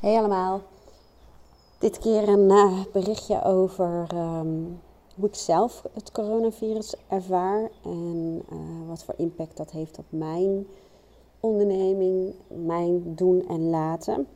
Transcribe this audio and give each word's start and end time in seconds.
Hey 0.00 0.18
allemaal. 0.18 0.62
Dit 1.78 1.98
keer 1.98 2.28
een 2.28 2.50
uh, 2.50 2.84
berichtje 2.92 3.42
over 3.42 4.06
um, 4.14 4.80
hoe 5.14 5.28
ik 5.28 5.34
zelf 5.34 5.84
het 5.92 6.12
coronavirus 6.12 6.94
ervaar 7.08 7.70
en 7.84 8.42
uh, 8.52 8.88
wat 8.88 9.04
voor 9.04 9.14
impact 9.16 9.56
dat 9.56 9.70
heeft 9.70 9.98
op 9.98 10.04
mijn 10.08 10.66
onderneming, 11.40 12.34
mijn 12.48 13.14
doen 13.14 13.48
en 13.48 13.70
laten. 13.70 14.26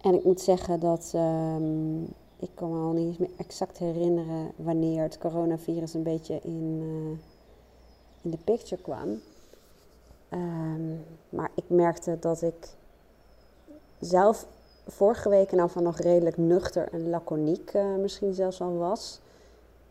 En 0.00 0.14
ik 0.14 0.24
moet 0.24 0.40
zeggen 0.40 0.80
dat 0.80 1.12
um, 1.14 2.02
ik 2.36 2.50
kan 2.54 2.70
me 2.70 2.78
al 2.78 2.92
niet 2.92 3.18
meer 3.18 3.30
exact 3.36 3.78
herinneren 3.78 4.52
wanneer 4.56 5.02
het 5.02 5.18
coronavirus 5.18 5.94
een 5.94 6.02
beetje 6.02 6.40
in, 6.42 6.80
uh, 6.82 7.18
in 8.22 8.30
de 8.30 8.38
picture 8.44 8.82
kwam. 8.82 9.20
Um, 10.30 11.04
maar 11.28 11.50
ik 11.54 11.64
merkte 11.68 12.16
dat 12.20 12.42
ik 12.42 12.76
zelf 14.00 14.46
vorige 14.86 15.28
week 15.28 15.52
nou 15.52 15.70
van 15.70 15.82
nog 15.82 15.98
redelijk 15.98 16.36
nuchter 16.36 16.88
en 16.92 17.08
laconiek 17.08 17.72
uh, 17.74 17.96
misschien 17.96 18.34
zelfs 18.34 18.60
al 18.60 18.76
was. 18.76 19.20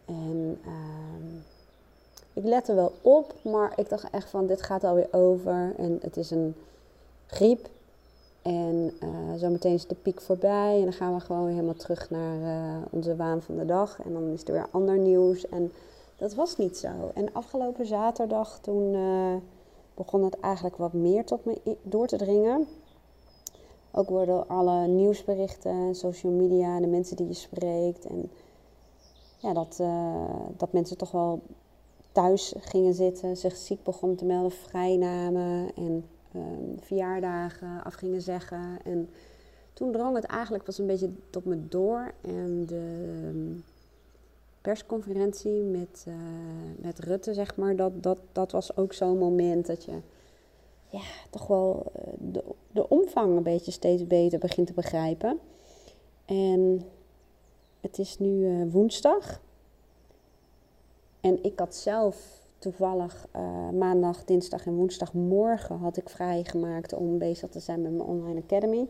En 0.05 0.59
uh, 0.65 1.35
ik 2.33 2.43
lette 2.43 2.73
wel 2.73 2.91
op, 3.01 3.33
maar 3.41 3.73
ik 3.75 3.89
dacht 3.89 4.09
echt 4.09 4.29
van 4.29 4.45
dit 4.45 4.61
gaat 4.61 4.83
alweer 4.83 5.07
over. 5.11 5.73
En 5.77 5.99
het 6.01 6.17
is 6.17 6.31
een 6.31 6.55
griep. 7.27 7.69
En 8.41 8.93
uh, 9.03 9.09
zometeen 9.35 9.73
is 9.73 9.87
de 9.87 9.95
piek 9.95 10.21
voorbij. 10.21 10.77
En 10.77 10.83
dan 10.83 10.93
gaan 10.93 11.13
we 11.13 11.19
gewoon 11.19 11.47
helemaal 11.47 11.73
terug 11.73 12.09
naar 12.09 12.37
uh, 12.37 12.75
onze 12.89 13.15
waan 13.15 13.41
van 13.41 13.57
de 13.57 13.65
dag. 13.65 13.99
En 14.03 14.13
dan 14.13 14.29
is 14.29 14.43
er 14.43 14.53
weer 14.53 14.67
ander 14.71 14.97
nieuws. 14.97 15.49
En 15.49 15.71
dat 16.17 16.33
was 16.33 16.57
niet 16.57 16.77
zo. 16.77 17.11
En 17.13 17.33
afgelopen 17.33 17.85
zaterdag 17.85 18.59
toen 18.59 18.95
begon 19.93 20.23
het 20.23 20.39
eigenlijk 20.39 20.75
wat 20.75 20.93
meer 20.93 21.25
tot 21.25 21.45
me 21.45 21.77
door 21.81 22.07
te 22.07 22.17
dringen. 22.17 22.67
Ook 23.97 24.09
worden 24.09 24.47
alle 24.47 24.87
nieuwsberichten, 24.87 25.95
social 25.95 26.31
media, 26.31 26.79
de 26.79 26.87
mensen 26.87 27.15
die 27.15 27.27
je 27.27 27.33
spreekt. 27.33 28.05
En 28.05 28.31
ja, 29.37 29.53
dat, 29.53 29.77
uh, 29.81 30.39
dat 30.57 30.73
mensen 30.73 30.97
toch 30.97 31.11
wel 31.11 31.41
thuis 32.11 32.53
gingen 32.59 32.93
zitten, 32.93 33.37
zich 33.37 33.55
ziek 33.55 33.83
begonnen 33.83 34.17
te 34.17 34.25
melden, 34.25 34.51
vrijnamen 34.51 35.71
en 35.75 36.05
um, 36.35 36.75
verjaardagen 36.79 37.83
af 37.83 37.93
gingen 37.93 38.21
zeggen. 38.21 38.79
En 38.83 39.09
toen 39.73 39.91
drong 39.91 40.15
het 40.15 40.25
eigenlijk 40.25 40.63
pas 40.63 40.77
een 40.77 40.87
beetje 40.87 41.11
tot 41.29 41.45
me 41.45 41.67
door. 41.67 42.13
En 42.21 42.65
de 42.65 43.19
um, 43.27 43.63
persconferentie 44.61 45.61
met, 45.61 46.05
uh, 46.07 46.15
met 46.77 46.99
Rutte, 46.99 47.33
zeg 47.33 47.55
maar, 47.55 47.75
dat, 47.75 48.03
dat, 48.03 48.17
dat 48.31 48.51
was 48.51 48.77
ook 48.77 48.93
zo'n 48.93 49.17
moment 49.17 49.65
dat 49.65 49.83
je 49.83 50.01
ja, 50.95 51.29
toch 51.29 51.47
wel 51.47 51.85
eh, 51.93 52.01
de, 52.17 52.43
de 52.71 52.89
omvang 52.89 53.37
een 53.37 53.43
beetje 53.43 53.71
steeds 53.71 54.07
beter 54.07 54.39
begint 54.39 54.67
te 54.67 54.73
begrijpen. 54.73 55.39
En 56.25 56.81
het 57.81 57.99
is 57.99 58.19
nu 58.19 58.29
uh, 58.29 58.71
woensdag. 58.71 59.41
En 61.21 61.43
ik 61.43 61.59
had 61.59 61.75
zelf 61.75 62.43
toevallig 62.57 63.27
uh, 63.35 63.69
maandag, 63.69 64.23
dinsdag 64.23 64.65
en 64.65 64.75
woensdagmorgen 64.75 65.77
had 65.77 65.97
ik 65.97 66.09
vrijgemaakt 66.09 66.93
om 66.93 67.17
bezig 67.17 67.49
te 67.49 67.59
zijn 67.59 67.81
met 67.81 67.91
mijn 67.91 68.09
online 68.09 68.41
academy. 68.41 68.87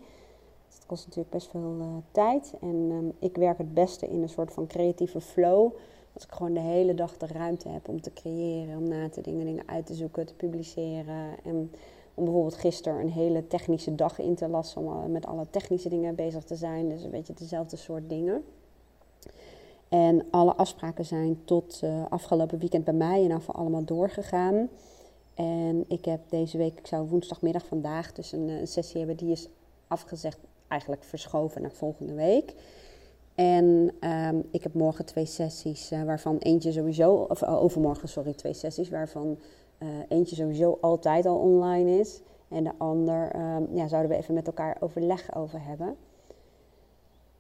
Dat 0.70 0.86
kost 0.86 1.06
natuurlijk 1.06 1.34
best 1.34 1.50
veel 1.50 2.04
tijd. 2.12 2.54
En 2.62 2.76
um, 2.92 3.14
ik 3.20 3.36
werk 3.36 3.58
het 3.58 3.74
beste 3.74 4.08
in 4.08 4.22
een 4.22 4.30
soort 4.30 4.54
van 4.54 4.68
creatieve 4.68 5.22
flow. 5.22 5.72
Als 6.14 6.24
ik 6.24 6.32
gewoon 6.32 6.54
de 6.54 6.60
hele 6.60 6.94
dag 6.94 7.18
de 7.18 7.28
ruimte 7.28 7.70
heb 7.70 7.88
om 7.88 8.02
te 8.02 8.14
creëren, 8.14 8.78
om 8.78 8.88
na 8.88 9.10
te 9.10 9.22
dingen, 9.22 9.46
dingen 9.46 9.68
uit 9.68 9.86
te 9.86 9.94
zoeken, 9.94 10.26
te 10.26 10.34
publiceren. 10.34 11.44
En 11.44 11.72
om 12.16 12.24
bijvoorbeeld 12.24 12.56
gisteren 12.56 13.00
een 13.00 13.12
hele 13.12 13.48
technische 13.48 13.96
dag 13.96 14.20
in 14.20 14.36
te 14.36 14.48
lassen, 14.48 14.82
om 14.82 15.12
met 15.12 15.26
alle 15.26 15.46
technische 15.50 15.90
dingen 15.90 16.16
bezig 16.16 16.44
te 16.44 16.56
zijn. 16.56 16.90
Dus 16.90 17.04
een 17.04 17.10
beetje 17.10 17.34
dezelfde 17.34 17.76
soort 17.76 18.10
dingen. 18.10 18.44
En 19.90 20.26
alle 20.32 20.56
afspraken 20.56 21.06
zijn 21.06 21.42
tot 21.46 21.82
uh, 21.84 22.06
afgelopen 22.10 22.60
weekend 22.60 22.84
bij 22.84 22.94
mij 22.94 23.24
en 23.24 23.32
af 23.32 23.50
allemaal 23.50 23.84
doorgegaan. 23.84 24.70
En 25.34 25.86
ik 25.88 26.06
heb 26.06 26.20
deze 26.30 26.58
week, 26.58 26.80
ik 26.80 26.88
zou 26.88 27.08
woensdagmiddag 27.08 27.66
vandaag 27.66 28.14
dus 28.14 28.32
een, 28.32 28.50
een 28.50 28.68
sessie 28.68 28.98
hebben, 28.98 29.18
die 29.18 29.32
is 29.32 29.50
afgezegd, 29.88 30.40
eigenlijk 30.68 31.04
verschoven 31.04 31.62
naar 31.62 31.72
volgende 31.72 32.14
week. 32.14 32.54
En 33.36 33.92
um, 34.00 34.44
ik 34.52 34.64
heb 34.64 34.74
morgen 34.74 35.06
twee 35.06 35.26
sessies, 35.26 35.90
waarvan 35.90 36.38
eentje 36.38 36.72
sowieso, 36.72 37.14
of 37.14 37.44
overmorgen, 37.44 38.10
sorry, 38.10 38.34
twee 38.34 38.54
sessies, 38.54 38.90
waarvan 38.90 39.38
eentje 40.08 40.36
sowieso 40.36 40.78
altijd 40.82 41.26
al 41.26 41.38
online 41.38 42.00
is. 42.00 42.22
En 42.48 42.64
de 42.64 42.72
ander 42.78 43.36
um, 43.36 43.68
ja, 43.76 43.88
zouden 43.88 44.12
we 44.12 44.18
even 44.18 44.34
met 44.34 44.48
elkaar 44.48 44.78
overleg 44.80 45.36
over 45.36 45.66
hebben. 45.66 45.96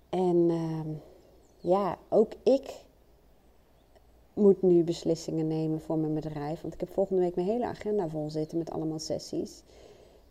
En 0.09 0.49
um, 0.49 1.01
ja, 1.57 1.97
ook 2.09 2.31
ik 2.43 2.83
moet 4.33 4.61
nu 4.61 4.83
beslissingen 4.83 5.47
nemen 5.47 5.81
voor 5.81 5.97
mijn 5.97 6.13
bedrijf. 6.13 6.61
Want 6.61 6.73
ik 6.73 6.79
heb 6.79 6.89
volgende 6.89 7.21
week 7.21 7.35
mijn 7.35 7.47
hele 7.47 7.65
agenda 7.65 8.07
vol 8.09 8.29
zitten 8.29 8.57
met 8.57 8.71
allemaal 8.71 8.99
sessies. 8.99 9.63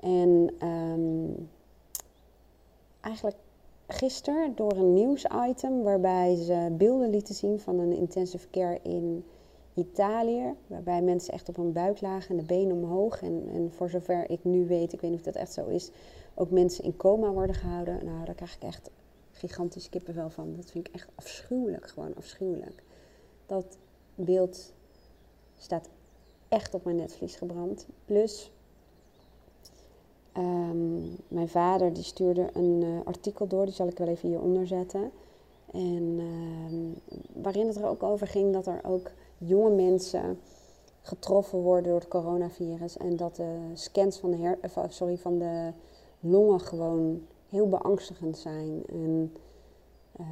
En 0.00 0.54
um, 0.68 1.48
eigenlijk 3.00 3.36
gisteren 3.86 4.52
door 4.54 4.72
een 4.72 4.92
nieuwsitem 4.92 5.82
waarbij 5.82 6.36
ze 6.36 6.72
beelden 6.72 7.10
lieten 7.10 7.34
zien 7.34 7.60
van 7.60 7.78
een 7.78 7.92
intensive 7.92 8.50
care 8.50 8.78
in 8.82 9.24
Italië, 9.74 10.54
waarbij 10.66 11.02
mensen 11.02 11.34
echt 11.34 11.48
op 11.48 11.56
hun 11.56 11.72
buik 11.72 12.00
lagen 12.00 12.30
en 12.30 12.36
de 12.36 12.54
benen 12.54 12.76
omhoog. 12.76 13.22
En, 13.22 13.48
en 13.52 13.72
voor 13.72 13.90
zover 13.90 14.30
ik 14.30 14.44
nu 14.44 14.66
weet, 14.66 14.92
ik 14.92 15.00
weet 15.00 15.10
niet 15.10 15.18
of 15.18 15.24
dat 15.24 15.34
echt 15.34 15.52
zo 15.52 15.66
is, 15.66 15.90
ook 16.34 16.50
mensen 16.50 16.84
in 16.84 16.96
coma 16.96 17.30
worden 17.30 17.56
gehouden. 17.56 18.04
Nou, 18.04 18.24
daar 18.24 18.34
krijg 18.34 18.54
ik 18.54 18.62
echt 18.62 18.90
gigantisch 19.30 19.88
kippenvel 19.88 20.30
van. 20.30 20.56
Dat 20.56 20.70
vind 20.70 20.88
ik 20.88 20.94
echt 20.94 21.08
afschuwelijk, 21.14 21.88
gewoon 21.88 22.16
afschuwelijk. 22.16 22.82
Dat 23.46 23.78
beeld 24.14 24.72
staat 25.56 25.88
echt 26.48 26.74
op 26.74 26.84
mijn 26.84 26.96
netvlies 26.96 27.36
gebrand. 27.36 27.86
Plus, 28.04 28.52
um, 30.36 31.16
mijn 31.28 31.48
vader 31.48 31.92
die 31.92 32.02
stuurde 32.02 32.48
een 32.52 32.80
uh, 32.84 32.98
artikel 33.04 33.46
door, 33.46 33.64
die 33.64 33.74
zal 33.74 33.88
ik 33.88 33.98
wel 33.98 34.08
even 34.08 34.28
hieronder 34.28 34.66
zetten. 34.66 35.10
En 35.72 36.18
uh, 36.18 37.18
waarin 37.42 37.66
het 37.66 37.76
er 37.76 37.86
ook 37.86 38.02
over 38.02 38.26
ging 38.26 38.52
dat 38.52 38.66
er 38.66 38.80
ook 38.84 39.10
jonge 39.46 39.70
mensen 39.70 40.38
getroffen 41.02 41.58
worden 41.58 41.84
door 41.84 42.00
het 42.00 42.08
coronavirus. 42.08 42.96
En 42.96 43.16
dat 43.16 43.36
de 43.36 43.70
scans 43.74 44.18
van 44.18 44.30
de, 44.30 44.36
her 44.36 44.58
sorry, 44.88 45.18
van 45.18 45.38
de 45.38 45.72
longen 46.20 46.60
gewoon 46.60 47.26
heel 47.48 47.68
beangstigend 47.68 48.38
zijn. 48.38 48.82
En 48.86 49.34
uh, 50.20 50.26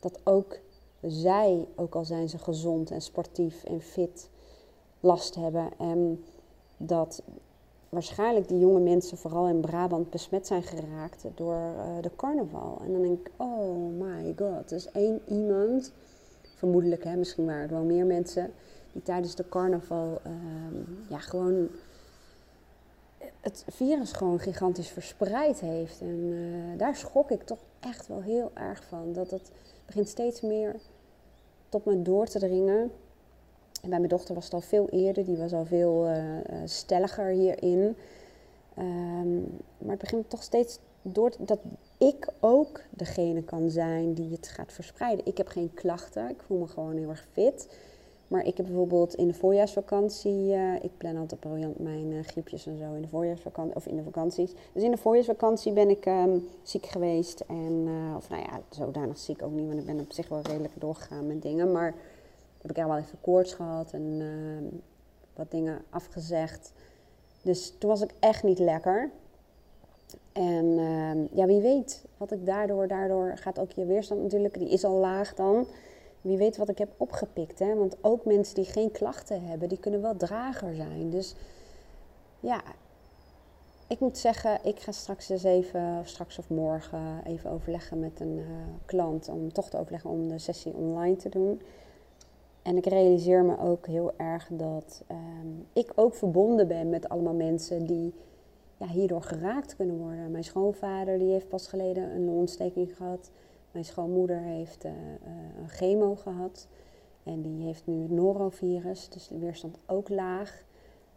dat 0.00 0.20
ook 0.24 0.58
zij, 1.00 1.68
ook 1.76 1.94
al 1.94 2.04
zijn 2.04 2.28
ze 2.28 2.38
gezond 2.38 2.90
en 2.90 3.00
sportief 3.00 3.64
en 3.64 3.80
fit, 3.80 4.30
last 5.00 5.34
hebben. 5.34 5.70
En 5.78 6.24
dat 6.76 7.22
waarschijnlijk 7.88 8.48
die 8.48 8.58
jonge 8.58 8.80
mensen 8.80 9.18
vooral 9.18 9.48
in 9.48 9.60
Brabant 9.60 10.10
besmet 10.10 10.46
zijn 10.46 10.62
geraakt 10.62 11.26
door 11.34 11.54
uh, 11.54 11.84
de 12.00 12.10
carnaval. 12.16 12.80
En 12.84 12.92
dan 12.92 13.02
denk 13.02 13.18
ik, 13.18 13.30
oh 13.36 14.00
my 14.00 14.34
god, 14.36 14.72
is 14.72 14.90
één 14.90 15.20
iemand, 15.26 15.92
vermoedelijk, 16.64 17.04
hè, 17.04 17.16
misschien 17.16 17.44
waren 17.44 17.62
er 17.62 17.74
wel 17.74 17.84
meer 17.84 18.06
mensen, 18.06 18.52
die 18.92 19.02
tijdens 19.02 19.34
de 19.34 19.48
carnaval 19.48 20.20
uh, 20.26 20.32
ja, 21.08 21.18
gewoon 21.18 21.68
het 23.40 23.64
virus 23.68 24.12
gewoon 24.12 24.38
gigantisch 24.40 24.88
verspreid 24.88 25.60
heeft. 25.60 26.00
En 26.00 26.18
uh, 26.18 26.78
daar 26.78 26.96
schrok 26.96 27.30
ik 27.30 27.42
toch 27.42 27.58
echt 27.80 28.06
wel 28.06 28.22
heel 28.22 28.50
erg 28.54 28.84
van. 28.84 29.12
Dat 29.12 29.30
het 29.30 29.50
begint 29.86 30.08
steeds 30.08 30.40
meer 30.40 30.74
tot 31.68 31.84
me 31.84 32.02
door 32.02 32.26
te 32.26 32.38
dringen. 32.38 32.90
En 33.82 33.90
bij 33.90 33.98
mijn 33.98 34.08
dochter 34.08 34.34
was 34.34 34.44
het 34.44 34.54
al 34.54 34.60
veel 34.60 34.88
eerder, 34.88 35.24
die 35.24 35.36
was 35.36 35.52
al 35.52 35.64
veel 35.64 36.08
uh, 36.08 36.20
stelliger 36.64 37.26
hierin. 37.26 37.96
Um, 38.78 39.60
maar 39.78 39.90
het 39.90 39.98
begint 39.98 40.30
toch 40.30 40.42
steeds 40.42 40.78
door 41.02 41.32
dat 41.38 41.58
ik 41.98 42.28
ook 42.40 42.80
degene 42.90 43.42
kan 43.42 43.70
zijn 43.70 44.14
die 44.14 44.30
het 44.30 44.48
gaat 44.48 44.72
verspreiden. 44.72 45.26
Ik 45.26 45.36
heb 45.36 45.48
geen 45.48 45.74
klachten, 45.74 46.28
ik 46.28 46.42
voel 46.46 46.58
me 46.58 46.66
gewoon 46.66 46.96
heel 46.96 47.08
erg 47.08 47.26
fit. 47.32 47.68
Maar 48.28 48.46
ik 48.46 48.56
heb 48.56 48.66
bijvoorbeeld 48.66 49.14
in 49.14 49.28
de 49.28 49.34
voorjaarsvakantie, 49.34 50.54
uh, 50.54 50.74
ik 50.74 50.90
plan 50.96 51.16
altijd 51.16 51.40
briljant 51.40 51.78
mijn 51.78 52.10
uh, 52.10 52.24
griepjes 52.24 52.66
en 52.66 52.78
zo 52.78 52.94
in 52.94 53.02
de 53.02 53.08
voorjaarsvakantie, 53.08 53.74
of 53.74 53.86
in 53.86 53.96
de 53.96 54.02
vakanties. 54.02 54.52
Dus 54.72 54.82
in 54.82 54.90
de 54.90 54.96
voorjaarsvakantie 54.96 55.72
ben 55.72 55.90
ik 55.90 56.06
um, 56.06 56.48
ziek 56.62 56.86
geweest. 56.86 57.40
En, 57.40 57.86
uh, 57.86 58.16
of 58.16 58.28
nou 58.28 58.42
ja, 58.42 58.60
zodanig 58.70 59.18
ziek 59.18 59.42
ook 59.42 59.52
niet, 59.52 59.66
want 59.66 59.78
ik 59.78 59.86
ben 59.86 60.00
op 60.00 60.12
zich 60.12 60.28
wel 60.28 60.40
redelijk 60.40 60.80
doorgegaan 60.80 61.26
met 61.26 61.42
dingen. 61.42 61.72
Maar 61.72 61.94
heb 62.62 62.70
ik 62.70 62.84
wel 62.84 62.96
even 62.96 63.20
koorts 63.20 63.54
gehad 63.54 63.92
en 63.92 64.16
ehm, 64.20 64.76
wat 65.34 65.50
dingen 65.50 65.82
afgezegd. 65.90 66.72
Dus 67.42 67.74
toen 67.78 67.90
was 67.90 68.00
ik 68.00 68.10
echt 68.18 68.42
niet 68.42 68.58
lekker. 68.58 69.10
En 70.32 70.78
ehm, 70.78 71.38
ja, 71.38 71.46
wie 71.46 71.60
weet 71.60 72.04
wat 72.16 72.32
ik 72.32 72.46
daardoor, 72.46 72.88
daardoor 72.88 73.32
gaat 73.36 73.58
ook 73.58 73.70
je 73.70 73.84
weerstand 73.84 74.22
natuurlijk, 74.22 74.58
die 74.58 74.68
is 74.68 74.84
al 74.84 74.94
laag 74.94 75.34
dan 75.34 75.66
wie 76.24 76.36
weet 76.36 76.56
wat 76.56 76.68
ik 76.68 76.78
heb 76.78 76.94
opgepikt. 76.96 77.58
Hè? 77.58 77.74
Want 77.74 77.96
ook 78.00 78.24
mensen 78.24 78.54
die 78.54 78.64
geen 78.64 78.90
klachten 78.90 79.46
hebben, 79.46 79.68
die 79.68 79.78
kunnen 79.78 80.02
wel 80.02 80.16
drager 80.16 80.74
zijn. 80.74 81.10
Dus 81.10 81.34
ja, 82.40 82.62
ik 83.86 84.00
moet 84.00 84.18
zeggen, 84.18 84.58
ik 84.62 84.80
ga 84.80 84.92
straks 84.92 85.28
eens 85.28 85.42
even, 85.44 86.00
straks 86.04 86.38
of 86.38 86.48
morgen, 86.48 87.22
even 87.24 87.50
overleggen 87.50 88.00
met 88.00 88.20
een 88.20 88.38
uh, 88.38 88.46
klant. 88.84 89.28
Om 89.28 89.52
toch 89.52 89.68
te 89.68 89.78
overleggen 89.78 90.10
om 90.10 90.28
de 90.28 90.38
sessie 90.38 90.74
online 90.74 91.16
te 91.16 91.28
doen. 91.28 91.60
En 92.62 92.76
ik 92.76 92.86
realiseer 92.86 93.44
me 93.44 93.58
ook 93.58 93.86
heel 93.86 94.12
erg 94.16 94.48
dat 94.50 95.02
um, 95.10 95.66
ik 95.72 95.92
ook 95.94 96.14
verbonden 96.14 96.68
ben 96.68 96.90
met 96.90 97.08
allemaal 97.08 97.34
mensen 97.34 97.86
die 97.86 98.14
ja, 98.76 98.86
hierdoor 98.86 99.22
geraakt 99.22 99.76
kunnen 99.76 99.96
worden. 99.96 100.30
Mijn 100.30 100.44
schoonvader 100.44 101.18
die 101.18 101.30
heeft 101.30 101.48
pas 101.48 101.66
geleden 101.66 102.14
een 102.14 102.28
ontsteking 102.28 102.96
gehad. 102.96 103.30
Mijn 103.70 103.84
schoonmoeder 103.84 104.40
heeft 104.40 104.84
uh, 104.84 104.92
uh, 104.92 104.96
een 105.60 105.68
chemo 105.68 106.14
gehad. 106.14 106.68
En 107.22 107.42
die 107.42 107.64
heeft 107.64 107.86
nu 107.86 108.02
het 108.02 108.10
norovirus, 108.10 109.08
dus 109.08 109.28
de 109.28 109.38
weerstand 109.38 109.78
ook 109.86 110.08
laag. 110.08 110.64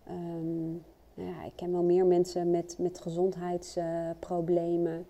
Um, 0.09 0.83
ja, 1.13 1.43
ik 1.45 1.51
ken 1.55 1.71
wel 1.71 1.83
meer 1.83 2.05
mensen 2.05 2.51
met, 2.51 2.75
met 2.79 2.99
gezondheidsproblemen. 2.99 5.05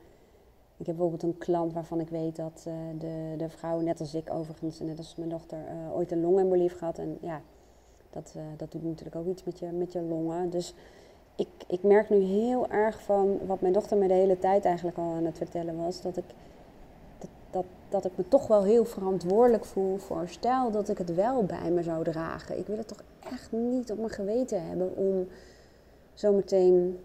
ik 0.77 0.85
heb 0.85 0.95
bijvoorbeeld 0.95 1.23
een 1.23 1.37
klant 1.37 1.73
waarvan 1.73 1.99
ik 1.99 2.09
weet 2.09 2.35
dat 2.35 2.65
uh, 2.67 2.73
de, 2.99 3.33
de 3.37 3.49
vrouw, 3.49 3.79
net 3.79 3.99
als 3.99 4.13
ik 4.13 4.33
overigens, 4.33 4.79
net 4.79 4.97
als 4.97 5.15
mijn 5.15 5.29
dochter, 5.29 5.57
ooit 5.93 6.11
een 6.11 6.21
longembolie 6.21 6.61
heeft 6.61 6.77
gehad. 6.77 6.97
En 6.97 7.17
ja, 7.21 7.41
dat, 8.09 8.35
dat 8.57 8.71
doet 8.71 8.83
natuurlijk 8.83 9.15
ook 9.15 9.27
iets 9.27 9.43
met 9.43 9.59
je, 9.59 9.71
met 9.71 9.91
je 9.91 10.01
longen. 10.01 10.49
Dus 10.49 10.73
ik, 11.37 11.47
ik 11.67 11.83
merk 11.83 12.09
nu 12.09 12.17
heel 12.17 12.69
erg 12.69 13.01
van 13.01 13.39
wat 13.45 13.61
mijn 13.61 13.73
dochter 13.73 13.97
me 13.97 14.07
de 14.07 14.13
hele 14.13 14.39
tijd 14.39 14.65
eigenlijk 14.65 14.97
al 14.97 15.13
aan 15.13 15.25
het 15.25 15.37
vertellen 15.37 15.77
was. 15.77 16.01
Dat 16.01 16.17
ik, 16.17 16.25
dat, 17.19 17.29
dat, 17.49 17.65
dat 17.89 18.05
ik 18.05 18.11
me 18.15 18.27
toch 18.27 18.47
wel 18.47 18.63
heel 18.63 18.85
verantwoordelijk 18.85 19.65
voel 19.65 19.97
voor 19.97 20.27
stel 20.27 20.71
dat 20.71 20.89
ik 20.89 20.97
het 20.97 21.15
wel 21.15 21.43
bij 21.43 21.71
me 21.71 21.83
zou 21.83 22.03
dragen. 22.03 22.57
Ik 22.57 22.67
wil 22.67 22.77
het 22.77 22.87
toch 22.87 23.03
echt 23.19 23.51
niet 23.51 23.91
op 23.91 23.97
mijn 23.97 24.09
geweten 24.09 24.67
hebben 24.67 24.95
om 24.95 25.27
zometeen, 26.13 26.99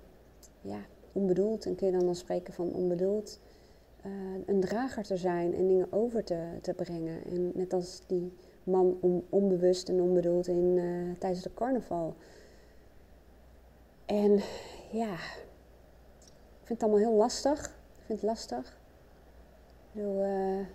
ja, 0.60 0.78
onbedoeld, 1.12 1.66
en 1.66 1.74
kun 1.74 1.86
je 1.86 1.92
dan 1.92 2.04
dan 2.04 2.14
spreken 2.14 2.54
van 2.54 2.72
onbedoeld, 2.72 3.40
uh, 4.06 4.12
een 4.46 4.60
drager 4.60 5.02
te 5.02 5.16
zijn 5.16 5.54
en 5.54 5.66
dingen 5.66 5.86
over 5.90 6.24
te, 6.24 6.38
te 6.60 6.74
brengen. 6.74 7.24
En 7.24 7.50
net 7.54 7.72
als 7.72 8.02
die 8.06 8.32
man 8.64 8.96
on, 9.00 9.24
onbewust 9.28 9.88
en 9.88 10.00
onbedoeld 10.00 10.46
in, 10.46 10.76
uh, 10.76 11.18
tijdens 11.18 11.42
de 11.42 11.54
carnaval. 11.54 12.14
En 14.12 14.42
ja, 14.90 15.12
ik 16.60 16.64
vind 16.64 16.80
het 16.80 16.82
allemaal 16.82 17.08
heel 17.08 17.18
lastig. 17.18 17.64
Ik 17.66 18.04
vind 18.06 18.20
het 18.20 18.28
lastig. 18.28 18.80
Uh, 19.92 20.58
ik, 20.58 20.66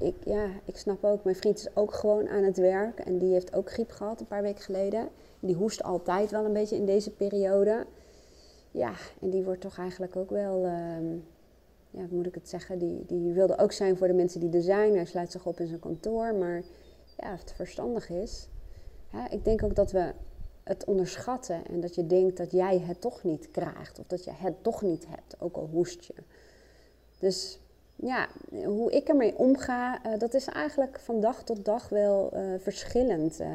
ik, 0.00 0.14
ja, 0.24 0.48
ik 0.64 0.76
snap 0.76 1.04
ook, 1.04 1.24
mijn 1.24 1.36
vriend 1.36 1.58
is 1.58 1.76
ook 1.76 1.94
gewoon 1.94 2.28
aan 2.28 2.42
het 2.42 2.56
werk 2.56 2.98
en 2.98 3.18
die 3.18 3.32
heeft 3.32 3.54
ook 3.54 3.70
griep 3.70 3.90
gehad 3.90 4.20
een 4.20 4.26
paar 4.26 4.42
weken 4.42 4.62
geleden. 4.62 5.08
Die 5.40 5.54
hoest 5.54 5.82
altijd 5.82 6.30
wel 6.30 6.44
een 6.44 6.52
beetje 6.52 6.76
in 6.76 6.86
deze 6.86 7.10
periode. 7.10 7.86
Ja, 8.70 8.92
en 9.20 9.30
die 9.30 9.44
wordt 9.44 9.60
toch 9.60 9.78
eigenlijk 9.78 10.16
ook 10.16 10.30
wel, 10.30 10.64
uh, 10.64 10.70
ja, 11.90 12.00
hoe 12.00 12.16
moet 12.16 12.26
ik 12.26 12.34
het 12.34 12.48
zeggen, 12.48 12.78
die, 12.78 13.04
die 13.06 13.32
wilde 13.32 13.58
ook 13.58 13.72
zijn 13.72 13.96
voor 13.96 14.06
de 14.06 14.12
mensen 14.12 14.40
die 14.40 14.52
er 14.52 14.62
zijn. 14.62 14.94
Hij 14.94 15.04
sluit 15.04 15.32
zich 15.32 15.46
op 15.46 15.60
in 15.60 15.66
zijn 15.66 15.80
kantoor, 15.80 16.34
maar 16.34 16.62
ja, 17.16 17.32
of 17.32 17.40
het 17.40 17.52
verstandig 17.52 18.10
is. 18.10 18.48
Ik 19.30 19.44
denk 19.44 19.62
ook 19.62 19.74
dat 19.74 19.92
we 19.92 20.12
het 20.66 20.84
onderschatten 20.84 21.66
en 21.66 21.80
dat 21.80 21.94
je 21.94 22.06
denkt 22.06 22.36
dat 22.36 22.50
jij 22.50 22.78
het 22.78 23.00
toch 23.00 23.24
niet 23.24 23.50
krijgt 23.50 23.98
of 23.98 24.06
dat 24.06 24.24
je 24.24 24.30
het 24.34 24.62
toch 24.62 24.82
niet 24.82 25.06
hebt, 25.08 25.36
ook 25.38 25.56
al 25.56 25.68
hoest 25.72 26.04
je. 26.04 26.14
Dus 27.18 27.58
ja, 27.96 28.28
hoe 28.64 28.92
ik 28.92 29.08
ermee 29.08 29.38
omga, 29.38 30.06
uh, 30.06 30.18
dat 30.18 30.34
is 30.34 30.46
eigenlijk 30.46 31.00
van 31.00 31.20
dag 31.20 31.42
tot 31.42 31.64
dag 31.64 31.88
wel 31.88 32.30
uh, 32.34 32.40
verschillend. 32.58 33.40
Uh, 33.40 33.48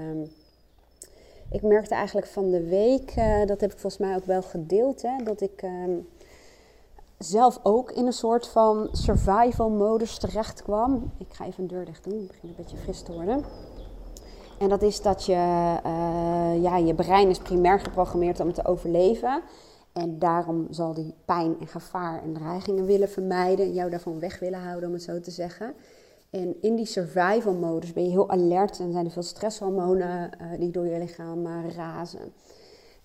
ik 1.52 1.62
merkte 1.62 1.96
eigenlijk 1.96 2.28
van 2.28 2.52
de 2.52 2.68
week, 2.68 3.16
uh, 3.18 3.46
dat 3.46 3.62
heb 3.62 3.72
ik 3.72 3.80
volgens 3.80 4.02
mij 4.02 4.16
ook 4.16 4.26
wel 4.26 4.42
gedeeld, 4.42 5.02
hè, 5.02 5.24
dat 5.24 5.42
ik 5.42 5.62
ehm, 5.62 5.98
zelf 7.18 7.60
ook 7.64 7.92
in 7.92 8.06
een 8.06 8.14
soort 8.14 8.48
van 8.48 8.90
survival 8.92 9.70
modus 9.70 10.18
terecht 10.18 10.64
kwam. 10.64 11.12
Ik 11.18 11.34
ga 11.34 11.46
even 11.46 11.64
een 11.64 11.70
deur 11.70 11.86
dicht 11.86 12.04
doen, 12.04 12.18
het 12.18 12.28
begint 12.28 12.44
een 12.44 12.64
beetje 12.64 12.78
fris 12.78 13.02
te 13.02 13.14
worden. 13.14 13.44
En 14.62 14.70
dat 14.70 14.82
is 14.82 15.02
dat 15.02 15.26
je, 15.26 15.34
uh, 15.86 16.62
ja, 16.62 16.78
je 16.78 16.94
brein 16.96 17.30
is 17.30 17.38
primair 17.40 17.80
geprogrammeerd 17.80 18.40
om 18.40 18.54
te 18.54 18.66
overleven. 18.66 19.42
En 19.94 20.20
daarom 20.20 20.68
zal 20.70 20.94
die 20.94 21.14
pijn 21.26 21.56
en 21.60 21.68
gevaar 21.68 22.24
en 22.24 22.34
dreigingen 22.34 22.86
willen 22.86 23.10
vermijden, 23.10 23.74
jou 23.74 23.90
daarvan 23.90 24.20
weg 24.20 24.40
willen 24.40 24.60
houden, 24.60 24.88
om 24.88 24.96
het 24.96 25.04
zo 25.04 25.20
te 25.20 25.32
zeggen. 25.32 25.74
En 26.30 26.62
in 26.62 26.76
die 26.76 26.86
survival 26.86 27.54
modus 27.54 27.94
ben 27.94 28.04
je 28.04 28.10
heel 28.10 28.30
alert 28.30 28.80
en 28.80 28.92
zijn 28.92 29.06
er 29.06 29.12
veel 29.12 29.24
stresshormonen 29.24 30.32
uh, 30.42 30.60
die 30.60 30.72
door 30.72 30.86
je 30.86 30.98
lichaam 30.98 31.46
uh, 31.46 31.76
razen. 31.76 32.34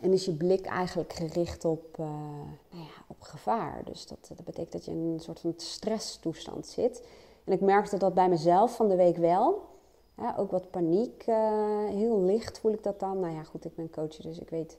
En 0.01 0.13
is 0.13 0.25
je 0.25 0.33
blik 0.33 0.67
eigenlijk 0.67 1.13
gericht 1.13 1.65
op, 1.65 1.97
nou 1.97 2.59
ja, 2.71 3.05
op 3.07 3.21
gevaar. 3.21 3.81
Dus 3.85 4.07
dat, 4.07 4.19
dat 4.29 4.45
betekent 4.45 4.73
dat 4.73 4.85
je 4.85 4.91
in 4.91 5.13
een 5.13 5.21
soort 5.21 5.41
van 5.41 5.55
stresstoestand 5.57 6.67
zit. 6.67 7.03
En 7.45 7.53
ik 7.53 7.61
merkte 7.61 7.97
dat 7.97 8.15
bij 8.15 8.29
mezelf 8.29 8.77
van 8.77 8.89
de 8.89 8.97
week 8.97 9.17
wel. 9.17 9.75
Ook 10.37 10.51
wat 10.51 10.71
paniek, 10.71 11.23
heel 11.89 12.21
licht 12.21 12.59
voel 12.59 12.73
ik 12.73 12.83
dat 12.83 13.01
dan. 13.01 13.21
Nou 13.21 13.35
ja, 13.35 13.43
goed, 13.43 13.65
ik 13.65 13.75
ben 13.75 13.91
coach, 13.91 14.17
dus 14.17 14.39
ik 14.39 14.51
weet 14.51 14.79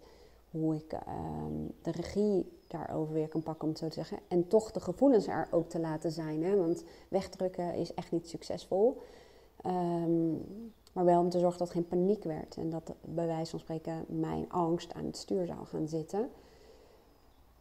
hoe 0.52 0.76
ik 0.76 0.92
ehm, 0.92 1.54
de 1.82 1.92
regie 1.92 2.52
daarover 2.68 3.14
weer 3.14 3.28
kan 3.28 3.44
pakken, 3.44 3.64
om 3.64 3.70
het 3.70 3.78
zo 3.78 3.88
te 3.88 3.94
zeggen. 3.94 4.18
En 4.28 4.48
toch 4.48 4.72
de 4.72 4.80
gevoelens 4.80 5.28
er 5.28 5.48
ook 5.52 5.70
te 5.70 5.80
laten 5.80 6.12
zijn. 6.12 6.44
Hè? 6.44 6.58
Want 6.58 6.84
wegdrukken 7.08 7.74
is 7.74 7.94
echt 7.94 8.12
niet 8.12 8.30
succesvol. 8.30 9.02
Um, 9.66 10.46
maar 10.94 11.06
wel 11.06 11.20
om 11.20 11.30
te 11.30 11.40
zorgen 11.40 11.60
dat 11.60 11.70
geen 11.70 11.88
paniek 11.88 12.24
werd. 12.24 12.58
En 12.58 12.70
dat 12.70 12.94
bij 13.02 13.28
wijze 13.28 13.50
van 13.50 13.60
spreken 13.60 14.06
mijn 14.08 14.46
angst 14.50 14.94
aan 14.94 15.06
het 15.06 15.18
stuur 15.18 15.46
zou 15.46 15.66
gaan 15.66 15.88
zitten. 15.88 16.30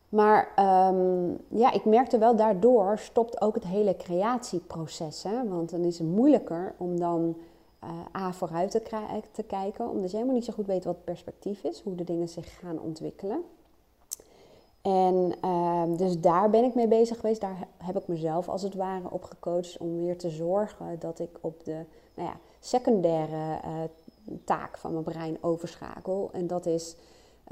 Maar 0.08 0.52
um, 0.90 1.38
ja, 1.48 1.72
ik 1.72 1.84
merkte 1.84 2.18
wel 2.18 2.36
daardoor 2.36 2.98
stopt 2.98 3.40
ook 3.40 3.54
het 3.54 3.64
hele 3.64 3.96
creatieproces. 3.96 5.22
Hè? 5.22 5.48
Want 5.48 5.70
dan 5.70 5.84
is 5.84 5.98
het 5.98 6.08
moeilijker 6.08 6.74
om 6.76 6.98
dan 6.98 7.36
uh, 7.84 8.22
A 8.22 8.32
vooruit 8.32 8.70
te, 8.70 8.82
te, 9.32 9.42
kijken. 9.42 9.88
Omdat 9.88 10.10
je 10.10 10.16
helemaal 10.16 10.36
niet 10.36 10.44
zo 10.44 10.52
goed 10.52 10.66
weet 10.66 10.84
wat 10.84 10.94
het 10.94 11.04
perspectief 11.04 11.64
is. 11.64 11.80
Hoe 11.80 11.94
de 11.94 12.04
dingen 12.04 12.28
zich 12.28 12.58
gaan 12.58 12.80
ontwikkelen. 12.80 13.42
En 14.82 15.34
uh, 15.44 15.96
dus 15.96 16.20
daar 16.20 16.50
ben 16.50 16.64
ik 16.64 16.74
mee 16.74 16.88
bezig 16.88 17.20
geweest. 17.20 17.40
Daar 17.40 17.68
heb 17.76 17.96
ik 17.96 18.08
mezelf 18.08 18.48
als 18.48 18.62
het 18.62 18.74
ware 18.74 19.10
op 19.10 19.24
gecoacht 19.24 19.78
om 19.78 19.96
weer 19.96 20.18
te 20.18 20.30
zorgen 20.30 20.98
dat 20.98 21.18
ik 21.18 21.38
op 21.40 21.64
de 21.64 21.84
nou 22.14 22.28
ja, 22.28 22.36
secundaire 22.60 23.60
uh, 23.64 23.82
taak 24.44 24.78
van 24.78 24.92
mijn 24.92 25.04
brein 25.04 25.38
overschakel. 25.40 26.28
En 26.32 26.46
dat 26.46 26.66
is 26.66 26.96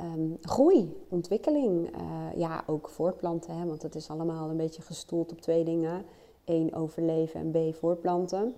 um, 0.00 0.38
groei, 0.41 1.06
ontwikkeling. 1.09 1.91
Ja, 2.37 2.65
ook 2.67 2.88
voortplanten, 2.88 3.56
hè, 3.56 3.67
want 3.67 3.82
het 3.82 3.94
is 3.94 4.11
allemaal 4.11 4.50
een 4.50 4.56
beetje 4.56 4.82
gestoeld 4.82 5.32
op 5.32 5.41
twee 5.41 5.65
dingen. 5.65 6.05
Eén, 6.44 6.75
overleven 6.75 7.41
en 7.41 7.51
B, 7.51 7.75
voortplanten. 7.75 8.55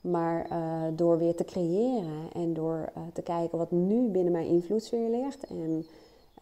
Maar 0.00 0.50
uh, 0.50 0.82
door 0.96 1.18
weer 1.18 1.34
te 1.34 1.44
creëren 1.44 2.32
en 2.32 2.54
door 2.54 2.92
te 3.12 3.22
kijken 3.22 3.58
wat 3.58 3.70
nu 3.70 4.08
binnen 4.08 4.32
mijn 4.32 4.46
invloedssfeer 4.46 5.10
ligt. 5.10 5.46
En 5.46 5.86